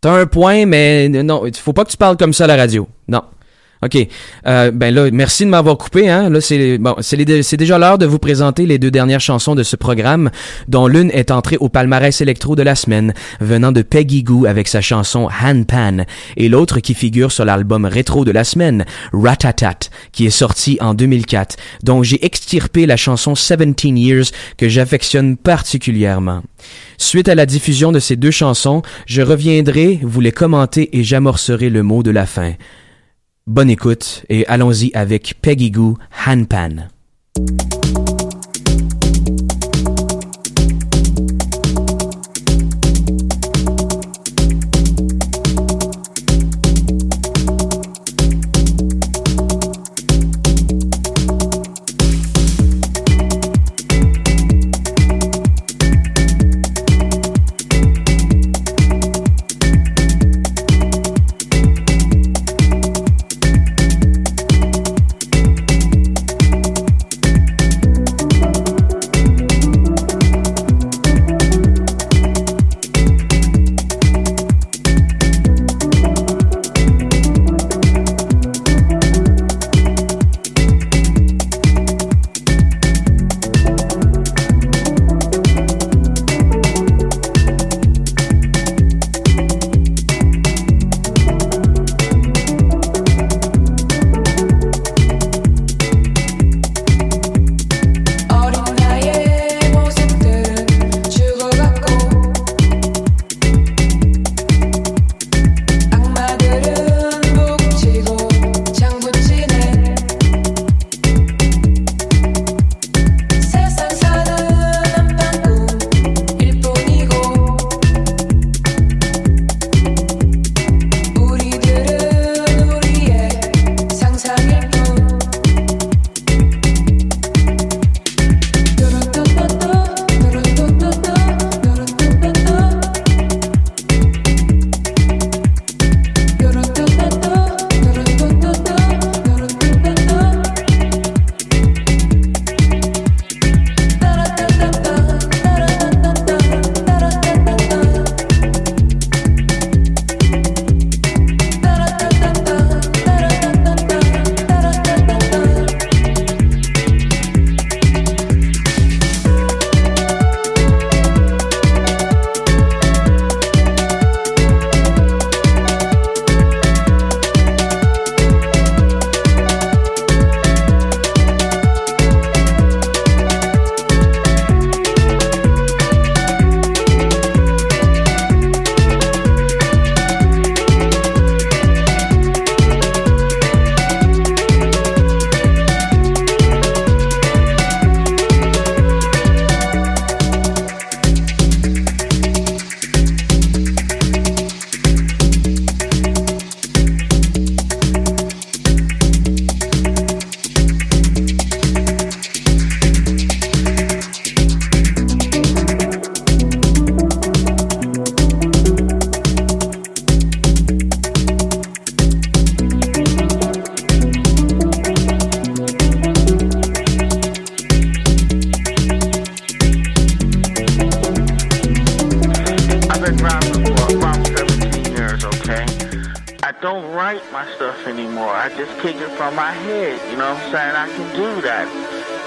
T'as 0.00 0.12
un 0.12 0.26
point, 0.26 0.64
mais 0.64 1.08
non, 1.08 1.44
il 1.46 1.54
faut 1.56 1.72
pas 1.72 1.84
que 1.84 1.90
tu 1.90 1.96
parles 1.96 2.16
comme 2.16 2.32
ça 2.32 2.44
à 2.44 2.46
la 2.46 2.56
radio. 2.56 2.88
Non. 3.08 3.22
OK. 3.82 3.96
Euh, 4.46 4.70
ben 4.70 4.94
là, 4.94 5.10
merci 5.10 5.44
de 5.44 5.50
m'avoir 5.50 5.78
coupé. 5.78 6.08
Hein. 6.10 6.28
Là, 6.28 6.40
c'est 6.42 6.76
bon, 6.76 6.96
c'est 7.00 7.56
déjà 7.56 7.78
l'heure 7.78 7.96
de 7.96 8.04
vous 8.04 8.18
présenter 8.18 8.66
les 8.66 8.78
deux 8.78 8.90
dernières 8.90 9.20
chansons 9.20 9.54
de 9.54 9.62
ce 9.62 9.74
programme, 9.76 10.30
dont 10.68 10.86
l'une 10.86 11.10
est 11.12 11.30
entrée 11.30 11.56
au 11.58 11.70
palmarès 11.70 12.20
électro 12.20 12.56
de 12.56 12.62
la 12.62 12.74
semaine, 12.74 13.14
venant 13.40 13.72
de 13.72 13.80
Peggy 13.80 14.22
Goo 14.22 14.44
avec 14.44 14.68
sa 14.68 14.82
chanson 14.82 15.28
Han 15.42 15.64
Pan, 15.64 16.04
et 16.36 16.50
l'autre 16.50 16.80
qui 16.80 16.92
figure 16.92 17.32
sur 17.32 17.46
l'album 17.46 17.86
rétro 17.86 18.26
de 18.26 18.32
la 18.32 18.44
semaine, 18.44 18.84
Ratatat, 19.14 19.88
qui 20.12 20.26
est 20.26 20.30
sorti 20.30 20.76
en 20.82 20.92
2004, 20.92 21.56
dont 21.82 22.02
j'ai 22.02 22.22
extirpé 22.24 22.84
la 22.84 22.98
chanson 22.98 23.32
17 23.32 23.84
Years 23.84 24.26
que 24.58 24.68
j'affectionne 24.68 25.38
particulièrement. 25.38 26.42
Suite 26.98 27.28
à 27.28 27.34
la 27.34 27.46
diffusion 27.46 27.92
de 27.92 27.98
ces 27.98 28.16
deux 28.16 28.30
chansons, 28.30 28.82
je 29.06 29.22
reviendrai 29.22 30.00
vous 30.02 30.20
les 30.20 30.32
commenter 30.32 30.98
et 30.98 31.02
j'amorcerai 31.02 31.70
le 31.70 31.82
mot 31.82 32.02
de 32.02 32.10
la 32.10 32.26
fin. 32.26 32.52
Bonne 33.50 33.68
écoute 33.68 34.24
et 34.28 34.46
allons-y 34.46 34.92
avec 34.94 35.34
Peggy 35.42 35.72
Goo 35.72 35.98
Hanpan. 36.24 36.86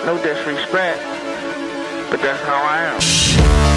No 0.06 0.22
disrespect, 0.22 1.00
but 2.12 2.20
that's 2.22 2.44
how 2.44 2.62
I 2.62 3.70
am. 3.70 3.73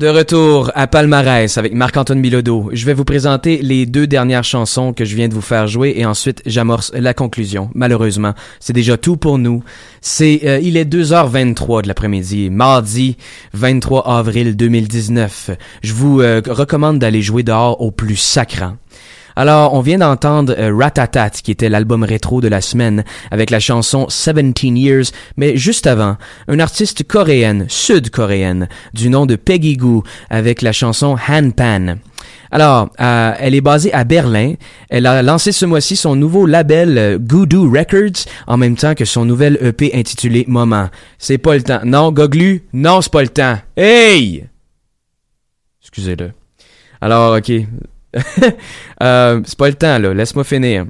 De 0.00 0.08
retour 0.08 0.72
à 0.74 0.86
Palmarès 0.86 1.58
avec 1.58 1.74
Marc-Antoine 1.74 2.22
Bilodeau. 2.22 2.70
Je 2.72 2.86
vais 2.86 2.94
vous 2.94 3.04
présenter 3.04 3.58
les 3.58 3.84
deux 3.84 4.06
dernières 4.06 4.44
chansons 4.44 4.94
que 4.94 5.04
je 5.04 5.14
viens 5.14 5.28
de 5.28 5.34
vous 5.34 5.42
faire 5.42 5.66
jouer 5.66 5.92
et 5.94 6.06
ensuite 6.06 6.40
j'amorce 6.46 6.90
la 6.94 7.12
conclusion. 7.12 7.68
Malheureusement, 7.74 8.32
c'est 8.60 8.72
déjà 8.72 8.96
tout 8.96 9.18
pour 9.18 9.36
nous. 9.36 9.62
C'est, 10.00 10.40
euh, 10.44 10.58
il 10.62 10.78
est 10.78 10.86
2h23 10.86 11.82
de 11.82 11.88
l'après-midi, 11.88 12.48
mardi 12.48 13.18
23 13.52 14.08
avril 14.08 14.56
2019. 14.56 15.50
Je 15.82 15.92
vous 15.92 16.22
euh, 16.22 16.40
recommande 16.48 16.98
d'aller 16.98 17.20
jouer 17.20 17.42
dehors 17.42 17.78
au 17.82 17.90
plus 17.90 18.16
sacrant. 18.16 18.78
Alors, 19.40 19.72
on 19.72 19.80
vient 19.80 19.96
d'entendre 19.96 20.54
euh, 20.58 20.70
Ratatat, 20.70 21.30
qui 21.30 21.50
était 21.50 21.70
l'album 21.70 22.02
rétro 22.04 22.42
de 22.42 22.48
la 22.48 22.60
semaine, 22.60 23.04
avec 23.30 23.48
la 23.48 23.58
chanson 23.58 24.04
17 24.04 24.64
Years, 24.64 25.04
mais 25.38 25.56
juste 25.56 25.86
avant, 25.86 26.18
une 26.46 26.60
artiste 26.60 27.08
coréenne, 27.08 27.64
sud-coréenne, 27.66 28.68
du 28.92 29.08
nom 29.08 29.24
de 29.24 29.36
Peggy 29.36 29.78
Goo, 29.78 30.04
avec 30.28 30.60
la 30.60 30.72
chanson 30.72 31.16
Han 31.26 31.52
Pan. 31.52 31.94
Alors, 32.50 32.90
euh, 33.00 33.32
elle 33.40 33.54
est 33.54 33.62
basée 33.62 33.94
à 33.94 34.04
Berlin. 34.04 34.56
Elle 34.90 35.06
a 35.06 35.22
lancé 35.22 35.52
ce 35.52 35.64
mois-ci 35.64 35.96
son 35.96 36.16
nouveau 36.16 36.44
label 36.44 36.98
euh, 36.98 37.18
Goodoo 37.18 37.70
Records, 37.70 38.26
en 38.46 38.58
même 38.58 38.76
temps 38.76 38.94
que 38.94 39.06
son 39.06 39.24
nouvel 39.24 39.56
EP 39.62 39.92
intitulé 39.94 40.44
Moment. 40.48 40.90
C'est 41.16 41.38
pas 41.38 41.56
le 41.56 41.62
temps. 41.62 41.80
Non, 41.86 42.12
Goglu, 42.12 42.64
non, 42.74 43.00
c'est 43.00 43.12
pas 43.12 43.22
le 43.22 43.28
temps. 43.28 43.56
Hey! 43.74 44.44
Excusez-le. 45.80 46.32
Alors, 47.00 47.38
ok. 47.38 47.50
Euh, 49.02 49.40
c'est 49.44 49.58
pas 49.58 49.68
le 49.68 49.74
temps, 49.74 49.98
là. 49.98 50.14
Laisse-moi 50.14 50.44
finir. 50.44 50.86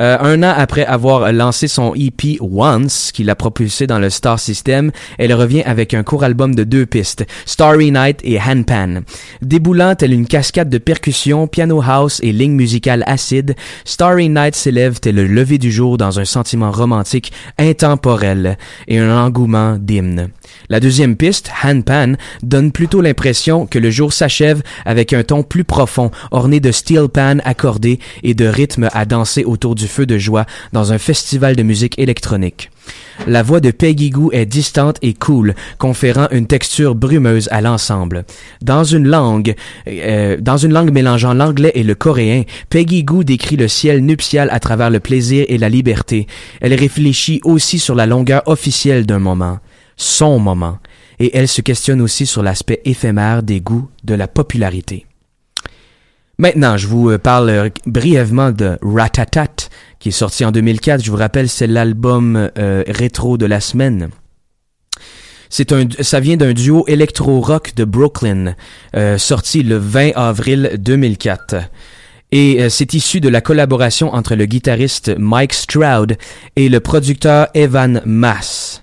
Euh, 0.00 0.16
un 0.20 0.42
an 0.42 0.54
après 0.56 0.84
avoir 0.84 1.32
lancé 1.32 1.68
son 1.68 1.94
EP 1.94 2.38
Once, 2.40 3.12
qu'il 3.12 3.30
a 3.30 3.34
propulsé 3.34 3.86
dans 3.86 3.98
le 3.98 4.10
Star 4.10 4.38
System, 4.38 4.90
elle 5.18 5.34
revient 5.34 5.62
avec 5.62 5.94
un 5.94 6.02
court 6.02 6.24
album 6.24 6.54
de 6.54 6.64
deux 6.64 6.86
pistes, 6.86 7.26
Starry 7.46 7.90
Night 7.90 8.20
et 8.24 8.40
Handpan. 8.40 9.02
Déboulant 9.42 9.94
tel 9.94 10.12
une 10.12 10.26
cascade 10.26 10.70
de 10.70 10.78
percussions, 10.78 11.46
piano 11.46 11.82
house 11.82 12.20
et 12.22 12.32
lignes 12.32 12.54
musicales 12.54 13.04
acides, 13.06 13.54
Starry 13.84 14.28
Night 14.28 14.54
s'élève 14.54 15.00
tel 15.00 15.16
le 15.16 15.26
lever 15.26 15.58
du 15.58 15.70
jour 15.70 15.98
dans 15.98 16.18
un 16.18 16.24
sentiment 16.24 16.70
romantique 16.70 17.32
intemporel 17.58 18.56
et 18.88 18.98
un 18.98 19.16
engouement 19.16 19.76
d'hymne. 19.78 20.30
La 20.68 20.80
deuxième 20.80 21.16
piste, 21.16 21.50
Handpan, 21.62 22.14
donne 22.42 22.72
plutôt 22.72 23.00
l'impression 23.00 23.66
que 23.66 23.78
le 23.78 23.90
jour 23.90 24.12
s'achève 24.12 24.62
avec 24.84 25.12
un 25.12 25.22
ton 25.22 25.42
plus 25.42 25.64
profond, 25.64 26.10
orné 26.30 26.60
de 26.60 26.72
steel 26.72 27.08
pan 27.08 27.38
accordé 27.44 27.98
et 28.22 28.34
de 28.34 28.46
rythme 28.46 28.88
à 28.92 29.04
danser 29.04 29.44
autour 29.44 29.61
du 29.70 29.86
feu 29.86 30.06
de 30.06 30.18
joie 30.18 30.46
dans 30.72 30.92
un 30.92 30.98
festival 30.98 31.56
de 31.56 31.62
musique 31.62 31.98
électronique. 31.98 32.70
La 33.26 33.42
voix 33.42 33.60
de 33.60 33.70
Peggy 33.70 34.10
Goo 34.10 34.30
est 34.32 34.46
distante 34.46 34.96
et 35.02 35.14
cool, 35.14 35.54
conférant 35.78 36.26
une 36.32 36.46
texture 36.46 36.94
brumeuse 36.94 37.48
à 37.52 37.60
l'ensemble. 37.60 38.24
Dans 38.62 38.84
une 38.84 39.06
langue, 39.06 39.54
euh, 39.86 40.36
dans 40.40 40.56
une 40.56 40.72
langue 40.72 40.90
mélangeant 40.90 41.34
l'anglais 41.34 41.72
et 41.74 41.84
le 41.84 41.94
coréen, 41.94 42.42
Peggy 42.68 43.04
Goo 43.04 43.22
décrit 43.22 43.56
le 43.56 43.68
ciel 43.68 44.04
nuptial 44.04 44.48
à 44.50 44.58
travers 44.60 44.90
le 44.90 45.00
plaisir 45.00 45.44
et 45.48 45.58
la 45.58 45.68
liberté. 45.68 46.26
Elle 46.60 46.74
réfléchit 46.74 47.40
aussi 47.44 47.78
sur 47.78 47.94
la 47.94 48.06
longueur 48.06 48.42
officielle 48.46 49.06
d'un 49.06 49.20
moment, 49.20 49.58
son 49.96 50.38
moment, 50.38 50.78
et 51.20 51.36
elle 51.36 51.48
se 51.48 51.60
questionne 51.60 52.00
aussi 52.00 52.26
sur 52.26 52.42
l'aspect 52.42 52.80
éphémère 52.84 53.42
des 53.42 53.60
goûts 53.60 53.88
de 54.02 54.14
la 54.14 54.26
popularité. 54.26 55.06
Maintenant, 56.38 56.76
je 56.76 56.86
vous 56.86 57.10
euh, 57.10 57.18
parle 57.18 57.50
euh, 57.50 57.68
brièvement 57.86 58.50
de 58.52 58.78
Ratatat, 58.82 59.68
qui 59.98 60.08
est 60.08 60.12
sorti 60.12 60.44
en 60.44 60.50
2004. 60.50 61.04
Je 61.04 61.10
vous 61.10 61.16
rappelle, 61.16 61.48
c'est 61.48 61.66
l'album 61.66 62.50
euh, 62.58 62.84
rétro 62.88 63.38
de 63.38 63.46
la 63.46 63.60
semaine. 63.60 64.10
C'est 65.54 65.70
un, 65.72 65.86
ça 66.00 66.18
vient 66.18 66.38
d'un 66.38 66.54
duo 66.54 66.84
électro-rock 66.88 67.74
de 67.74 67.84
Brooklyn, 67.84 68.54
euh, 68.96 69.18
sorti 69.18 69.62
le 69.62 69.76
20 69.76 70.12
avril 70.16 70.76
2004. 70.78 71.56
Et 72.32 72.62
euh, 72.62 72.70
c'est 72.70 72.94
issu 72.94 73.20
de 73.20 73.28
la 73.28 73.42
collaboration 73.42 74.14
entre 74.14 74.34
le 74.34 74.46
guitariste 74.46 75.12
Mike 75.18 75.52
Stroud 75.52 76.16
et 76.56 76.70
le 76.70 76.80
producteur 76.80 77.48
Evan 77.52 78.00
Mass. 78.06 78.81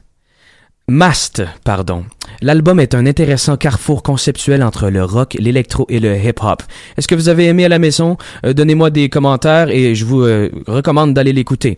Mast, 0.89 1.43
pardon. 1.63 2.05
L'album 2.41 2.79
est 2.79 2.95
un 2.95 3.05
intéressant 3.05 3.57
carrefour 3.57 4.01
conceptuel 4.01 4.63
entre 4.63 4.89
le 4.89 5.03
rock, 5.03 5.35
l'électro 5.39 5.85
et 5.87 5.99
le 5.99 6.17
hip-hop. 6.17 6.63
Est-ce 6.97 7.07
que 7.07 7.15
vous 7.15 7.29
avez 7.29 7.45
aimé 7.45 7.65
à 7.65 7.69
la 7.69 7.77
maison? 7.77 8.17
Euh, 8.45 8.53
Donnez-moi 8.53 8.89
des 8.89 9.07
commentaires 9.07 9.69
et 9.69 9.93
je 9.93 10.03
vous 10.03 10.21
euh, 10.21 10.49
recommande 10.65 11.13
d'aller 11.13 11.31
l'écouter. 11.31 11.77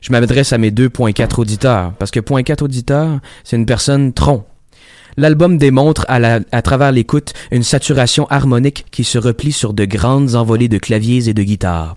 Je 0.00 0.12
m'adresse 0.12 0.52
à 0.52 0.58
mes 0.58 0.70
2.4 0.70 1.40
auditeurs, 1.40 1.92
parce 1.98 2.10
que 2.10 2.20
.4 2.20 2.62
auditeur, 2.62 3.20
c'est 3.44 3.56
une 3.56 3.66
personne 3.66 4.12
tronc. 4.12 4.44
L'album 5.16 5.58
démontre 5.58 6.04
à, 6.08 6.18
la- 6.18 6.40
à 6.52 6.62
travers 6.62 6.92
l'écoute 6.92 7.32
une 7.50 7.62
saturation 7.62 8.26
harmonique 8.28 8.86
qui 8.90 9.04
se 9.04 9.18
replie 9.18 9.52
sur 9.52 9.72
de 9.74 9.84
grandes 9.84 10.34
envolées 10.34 10.68
de 10.68 10.78
claviers 10.78 11.28
et 11.28 11.34
de 11.34 11.42
guitares. 11.42 11.96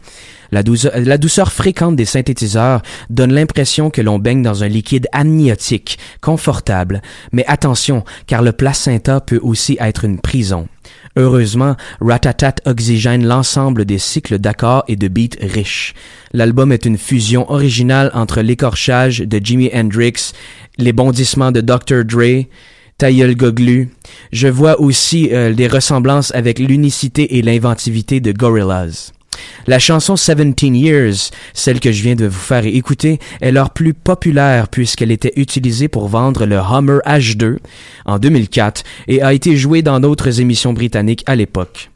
La 0.52 0.62
douceur, 0.64 0.92
la 0.96 1.18
douceur 1.18 1.52
fréquente 1.52 1.96
des 1.96 2.06
synthétiseurs 2.06 2.82
donne 3.10 3.34
l'impression 3.34 3.90
que 3.90 4.02
l'on 4.02 4.20
baigne 4.20 4.44
dans 4.44 4.64
un 4.64 4.68
liquide 4.68 5.08
amniotique, 5.12 5.98
confortable. 6.22 7.02
Mais 7.32 7.44
attention, 7.48 8.04
car 8.28 8.42
le 8.42 8.52
placenta 8.52 9.22
peut 9.22 9.40
aussi 9.42 9.78
être 9.80 10.06
une 10.06 10.20
prison. 10.20 10.68
Heureusement, 11.18 11.76
Ratatat 12.02 12.56
oxygène 12.66 13.26
l'ensemble 13.26 13.86
des 13.86 13.98
cycles 13.98 14.38
d'accords 14.38 14.84
et 14.88 14.98
de 14.98 15.08
beats 15.08 15.38
riches. 15.42 15.94
L'album 16.34 16.72
est 16.72 16.86
une 16.86 16.98
fusion 16.98 17.50
originale 17.52 18.12
entre 18.14 18.42
l'écorchage 18.42 19.20
de 19.20 19.40
Jimi 19.44 19.72
Hendrix, 19.74 20.34
les 20.78 20.94
bondissements 20.94 21.52
de 21.54 21.62
Dr. 21.62 22.04
Dre, 22.06 22.46
Taïel 22.98 23.36
Goglu. 23.36 23.90
Je 24.32 24.48
vois 24.48 24.80
aussi 24.80 25.30
euh, 25.32 25.54
des 25.54 25.68
ressemblances 25.68 26.34
avec 26.34 26.60
l'unicité 26.60 27.38
et 27.38 27.42
l'inventivité 27.42 28.20
de 28.20 28.32
Gorillaz. 28.32 29.12
La 29.68 29.80
chanson 29.80 30.14
17 30.14 30.62
Years, 30.64 31.32
celle 31.54 31.80
que 31.80 31.92
je 31.92 32.04
viens 32.04 32.16
de 32.16 32.26
vous 32.26 32.40
faire 32.40 32.66
écouter, 32.66 33.20
est 33.42 33.52
leur 33.52 33.72
plus 33.72 33.94
populaire 33.94 34.70
puisqu'elle 34.70 35.12
était 35.12 35.34
utilisée 35.36 35.88
pour 35.88 36.08
vendre 36.08 36.46
le 36.46 36.58
Hummer 36.58 37.00
H2 37.06 37.58
en 38.06 38.18
2004 38.18 38.84
et 39.08 39.22
a 39.22 39.34
été 39.34 39.58
jouée 39.58 39.82
dans 39.82 40.00
d'autres 40.00 40.40
émissions 40.40 40.74
britanniques 40.74 41.24
à 41.26 41.36
l'époque. 41.36 41.90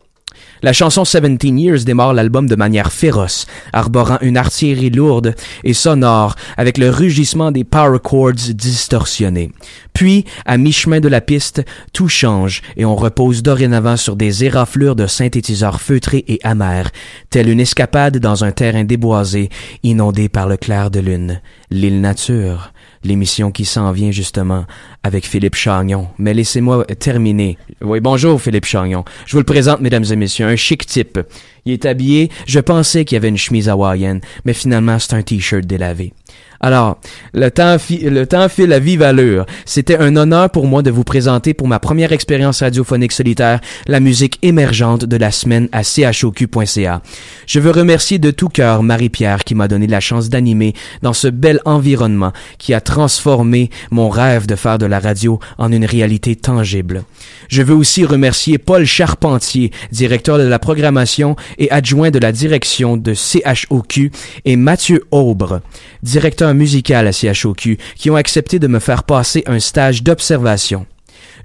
La 0.62 0.74
chanson 0.74 1.04
17 1.04 1.44
Years 1.44 1.86
démarre 1.86 2.14
l'album 2.14 2.48
de 2.48 2.56
manière 2.56 2.92
féroce, 2.92 3.48
arborant 3.72 4.18
une 4.22 4.36
artillerie 4.36 4.90
lourde 4.90 5.36
et 5.64 5.74
sonore 5.74 6.36
avec 6.58 6.78
le 6.78 6.90
rugissement 6.90 7.52
des 7.52 7.64
power 7.64 8.00
chords 8.04 8.54
distorsionnés. 8.54 9.52
Puis, 9.94 10.26
à 10.46 10.58
mi-chemin 10.58 11.00
de 11.00 11.08
la 11.08 11.22
piste, 11.22 11.64
tout 11.94 12.10
change 12.10 12.62
et 12.76 12.86
on 12.86 12.96
repose 12.96 13.44
dorénavant 13.44 13.98
sur 13.98 14.16
des 14.16 14.44
éraflures 14.44 14.96
de 14.96 15.08
synthétiseurs 15.08 15.82
feutrés 15.82 16.26
et 16.28 16.40
amers, 16.44 16.90
telle 17.30 17.50
une 17.50 17.60
escapade 17.60 18.18
dans 18.18 18.44
un 18.44 18.52
terrain 18.52 18.84
déboisé, 18.84 19.50
inondé 19.84 20.30
par 20.30 20.48
le 20.48 20.58
clair 20.58 20.92
de 20.92 21.00
lune. 21.00 21.42
L'île 21.72 22.02
Nature, 22.02 22.74
l'émission 23.04 23.52
qui 23.52 23.66
s'en 23.66 23.92
vient 23.92 24.12
justement 24.12 24.66
avec 25.04 25.26
Philippe 25.26 25.56
Chagnon. 25.56 26.08
Mais 26.18 26.34
laissez-moi 26.34 26.86
terminer. 27.00 27.58
Oui, 27.82 28.00
bonjour 28.00 28.42
Philippe 28.42 28.66
Chagnon. 28.66 29.06
Je 29.26 29.34
vous 29.34 29.40
le 29.40 29.46
présente, 29.46 29.82
mesdames 29.82 30.06
et 30.10 30.16
messieurs, 30.16 30.48
un 30.48 30.56
chic 30.56 30.86
type. 30.86 31.20
Il 31.66 31.74
est 31.74 31.86
habillé, 31.86 32.30
je 32.48 32.60
pensais 32.60 33.06
qu'il 33.06 33.18
avait 33.18 33.30
une 33.30 33.38
chemise 33.38 33.70
hawaïenne, 33.70 34.22
mais 34.46 34.54
finalement 34.54 34.98
c'est 35.00 35.14
un 35.14 35.22
t-shirt 35.22 35.66
délavé. 35.66 36.14
Alors, 36.62 37.00
le 37.34 37.50
temps, 37.50 37.78
le 37.90 38.26
temps 38.26 38.50
file 38.50 38.74
à 38.74 38.80
vive 38.80 39.02
allure. 39.02 39.46
C'était 39.66 39.98
un 39.98 40.16
honneur 40.18 40.50
pour 40.50 40.68
moi 40.68 40.82
de 40.82 40.92
vous 40.92 41.06
présenter 41.06 41.54
pour 41.54 41.68
ma 41.68 41.80
première 41.80 42.12
expérience 42.12 42.62
radiophonique 42.62 43.14
solitaire 43.14 43.62
la 43.88 44.00
musique 44.00 44.40
émergente 44.42 45.06
de 45.06 45.16
la 45.16 45.32
semaine 45.32 45.70
à 45.72 45.84
choq.ca. 45.84 47.02
Je 47.48 47.60
veux 47.60 47.72
remercier 47.72 48.20
de 48.20 48.32
tout 48.32 48.50
cœur 48.50 48.84
Marie-Pierre 48.84 49.44
qui 49.46 49.56
m'a 49.56 49.68
donné 49.68 49.88
la 49.88 50.02
chance 50.02 50.30
d'animer 50.30 50.74
dans 51.02 51.14
ce 51.14 51.30
bel 51.30 51.62
environnement 51.66 52.34
qui 52.58 52.74
a 52.74 52.82
transformé 52.82 53.70
mon 53.92 54.10
rêve 54.10 54.46
de 54.46 54.56
faire 54.56 54.78
de 54.78 54.86
la 54.86 55.00
radio 55.00 55.40
en 55.58 55.72
une 55.72 55.86
réalité 55.86 56.36
tangible. 56.36 57.04
Je 57.48 57.62
veux 57.62 57.76
aussi 57.76 58.04
remercier 58.04 58.58
Paul 58.58 58.86
Charpentier, 58.86 59.72
directeur 59.92 60.38
de 60.38 60.44
la 60.44 60.60
programmation 60.60 61.36
et 61.58 61.72
adjoint 61.72 62.12
de 62.12 62.20
la 62.20 62.32
direction 62.32 62.98
de 62.98 63.14
CHOQ, 63.14 64.12
et 64.46 64.56
Mathieu 64.56 65.04
Aubre, 65.12 65.62
directeur 66.04 66.49
musical 66.54 67.08
à 67.08 67.12
CHOQ, 67.12 67.78
qui 67.96 68.10
ont 68.10 68.16
accepté 68.16 68.60
de 68.60 68.68
me 68.68 68.80
faire 68.80 69.04
passer 69.04 69.44
un 69.46 69.60
stage 69.60 70.04
d'observation. 70.04 70.86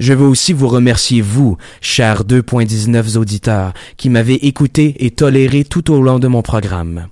Je 0.01 0.13
veux 0.13 0.27
aussi 0.27 0.53
vous 0.53 0.69
remercier, 0.69 1.21
vous, 1.21 1.57
chers 1.81 2.25
2.19 2.25 3.17
auditeurs, 3.17 3.73
qui 3.97 4.11
m'avez 4.11 4.47
écouté 4.47 4.97
et 5.01 5.11
toléré 5.11 5.65
tout 5.65 5.93
au 5.93 6.03
long 6.03 6.19
de 6.19 6.29
mon 6.29 6.43
programme. 6.43 7.07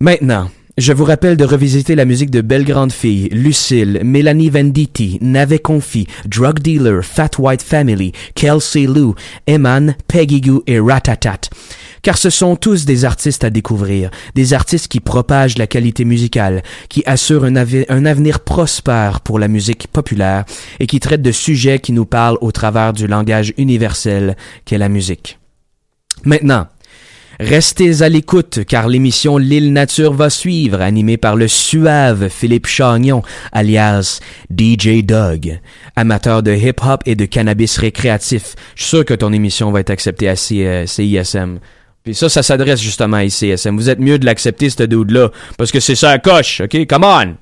Maintenant, 0.00 0.50
je 0.78 0.94
vous 0.94 1.04
rappelle 1.04 1.36
de 1.36 1.44
revisiter 1.44 1.94
la 1.94 2.06
musique 2.06 2.30
de 2.30 2.40
Belle 2.40 2.64
Grande 2.64 2.92
Fille, 2.92 3.28
Lucille, 3.28 4.00
Mélanie 4.02 4.48
Venditti, 4.48 5.18
Navet 5.20 5.58
Confi, 5.58 6.06
Drug 6.26 6.60
Dealer, 6.60 7.04
Fat 7.04 7.32
White 7.38 7.62
Family, 7.62 8.12
Kelsey 8.34 8.86
Lou, 8.86 9.14
Eman, 9.46 9.94
Peggy 10.08 10.40
Goo 10.40 10.62
et 10.66 10.80
Ratatat. 10.80 11.50
Car 12.02 12.18
ce 12.18 12.30
sont 12.30 12.56
tous 12.56 12.84
des 12.84 13.04
artistes 13.04 13.44
à 13.44 13.50
découvrir, 13.50 14.10
des 14.34 14.52
artistes 14.52 14.88
qui 14.88 15.00
propagent 15.00 15.58
la 15.58 15.66
qualité 15.66 16.04
musicale, 16.04 16.62
qui 16.88 17.02
assurent 17.06 17.44
un, 17.44 17.56
avenir 17.56 18.40
prospère 18.40 19.20
pour 19.20 19.38
la 19.38 19.48
musique 19.48 19.86
populaire 19.88 20.44
et 20.80 20.86
qui 20.86 21.00
traitent 21.00 21.22
de 21.22 21.32
sujets 21.32 21.78
qui 21.78 21.92
nous 21.92 22.06
parlent 22.06 22.38
au 22.40 22.52
travers 22.52 22.92
du 22.92 23.06
langage 23.06 23.54
universel 23.56 24.36
qu'est 24.64 24.78
la 24.78 24.88
musique. 24.88 25.38
Maintenant, 26.24 26.66
Restez 27.40 28.02
à 28.02 28.08
l'écoute 28.08 28.60
car 28.68 28.86
l'émission 28.86 29.36
L'île 29.38 29.72
Nature 29.72 30.12
va 30.12 30.30
suivre, 30.30 30.80
animée 30.80 31.16
par 31.16 31.34
le 31.34 31.48
suave 31.48 32.28
Philippe 32.28 32.66
Chagnon, 32.66 33.22
alias 33.50 34.20
DJ 34.56 35.02
Dog, 35.02 35.58
amateur 35.96 36.42
de 36.42 36.52
hip-hop 36.54 37.02
et 37.06 37.16
de 37.16 37.24
cannabis 37.24 37.78
récréatif. 37.78 38.54
Je 38.76 38.82
suis 38.82 38.90
sûr 38.90 39.04
que 39.04 39.14
ton 39.14 39.32
émission 39.32 39.72
va 39.72 39.80
être 39.80 39.90
acceptée 39.90 40.28
à 40.28 40.36
C- 40.36 40.64
euh, 40.64 40.86
CISM. 40.86 41.58
Puis 42.04 42.14
ça, 42.14 42.28
ça 42.28 42.42
s'adresse 42.42 42.80
justement 42.80 43.18
à 43.18 43.28
CISM. 43.28 43.76
Vous 43.76 43.90
êtes 43.90 44.00
mieux 44.00 44.18
de 44.18 44.26
l'accepter, 44.26 44.70
ce 44.70 44.82
dude-là, 44.82 45.30
parce 45.56 45.70
que 45.70 45.80
c'est 45.80 45.94
ça 45.94 46.18
coche, 46.18 46.60
ok? 46.60 46.86
Come 46.86 47.04
on! 47.04 47.36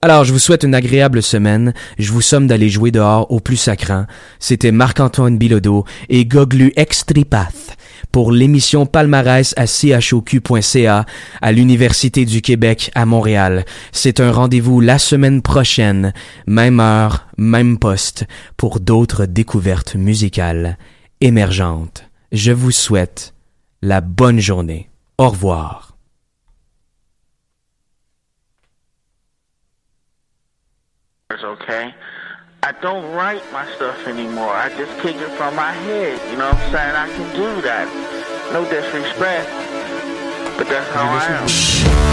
Alors, 0.00 0.22
je 0.22 0.32
vous 0.32 0.38
souhaite 0.38 0.62
une 0.62 0.76
agréable 0.76 1.22
semaine. 1.22 1.74
Je 1.98 2.12
vous 2.12 2.20
somme 2.20 2.46
d'aller 2.46 2.68
jouer 2.68 2.92
dehors 2.92 3.28
au 3.32 3.40
plus 3.40 3.56
sacrant. 3.56 4.06
C'était 4.38 4.70
Marc-Antoine 4.70 5.38
Bilodeau 5.38 5.84
et 6.08 6.24
Goglu 6.24 6.72
Extripath 6.76 7.76
pour 8.12 8.30
l'émission 8.30 8.86
Palmarès 8.86 9.54
à 9.56 9.66
choq.ca 9.66 11.04
à 11.42 11.52
l'Université 11.52 12.24
du 12.24 12.42
Québec 12.42 12.92
à 12.94 13.06
Montréal. 13.06 13.64
C'est 13.90 14.20
un 14.20 14.30
rendez-vous 14.30 14.80
la 14.80 15.00
semaine 15.00 15.42
prochaine, 15.42 16.12
même 16.46 16.78
heure, 16.78 17.26
même 17.36 17.76
poste, 17.76 18.24
pour 18.56 18.78
d'autres 18.78 19.26
découvertes 19.26 19.96
musicales 19.96 20.78
émergentes. 21.20 22.04
Je 22.30 22.52
vous 22.52 22.70
souhaite 22.70 23.34
la 23.82 24.00
bonne 24.00 24.40
journée. 24.40 24.88
Au 25.18 25.28
revoir. 25.30 25.88
okay? 31.44 31.94
I 32.62 32.72
don't 32.82 33.12
write 33.12 33.42
my 33.52 33.64
stuff 33.76 34.06
anymore. 34.06 34.50
I 34.50 34.68
just 34.76 35.00
kick 35.00 35.16
it 35.16 35.30
from 35.36 35.54
my 35.54 35.72
head. 35.72 36.20
You 36.30 36.38
know 36.38 36.50
what 36.50 36.56
I'm 36.56 36.72
saying? 36.72 36.96
I 36.96 37.08
can 37.08 37.36
do 37.36 37.62
that. 37.62 37.86
No 38.52 38.64
disrespect. 38.64 39.48
But 40.58 40.68
that's 40.68 40.90
how 40.90 41.04
I 41.04 42.02
am. 42.04 42.07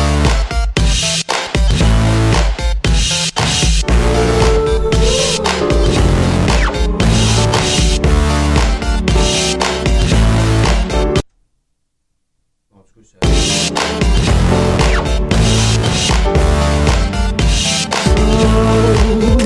you. 19.06 19.45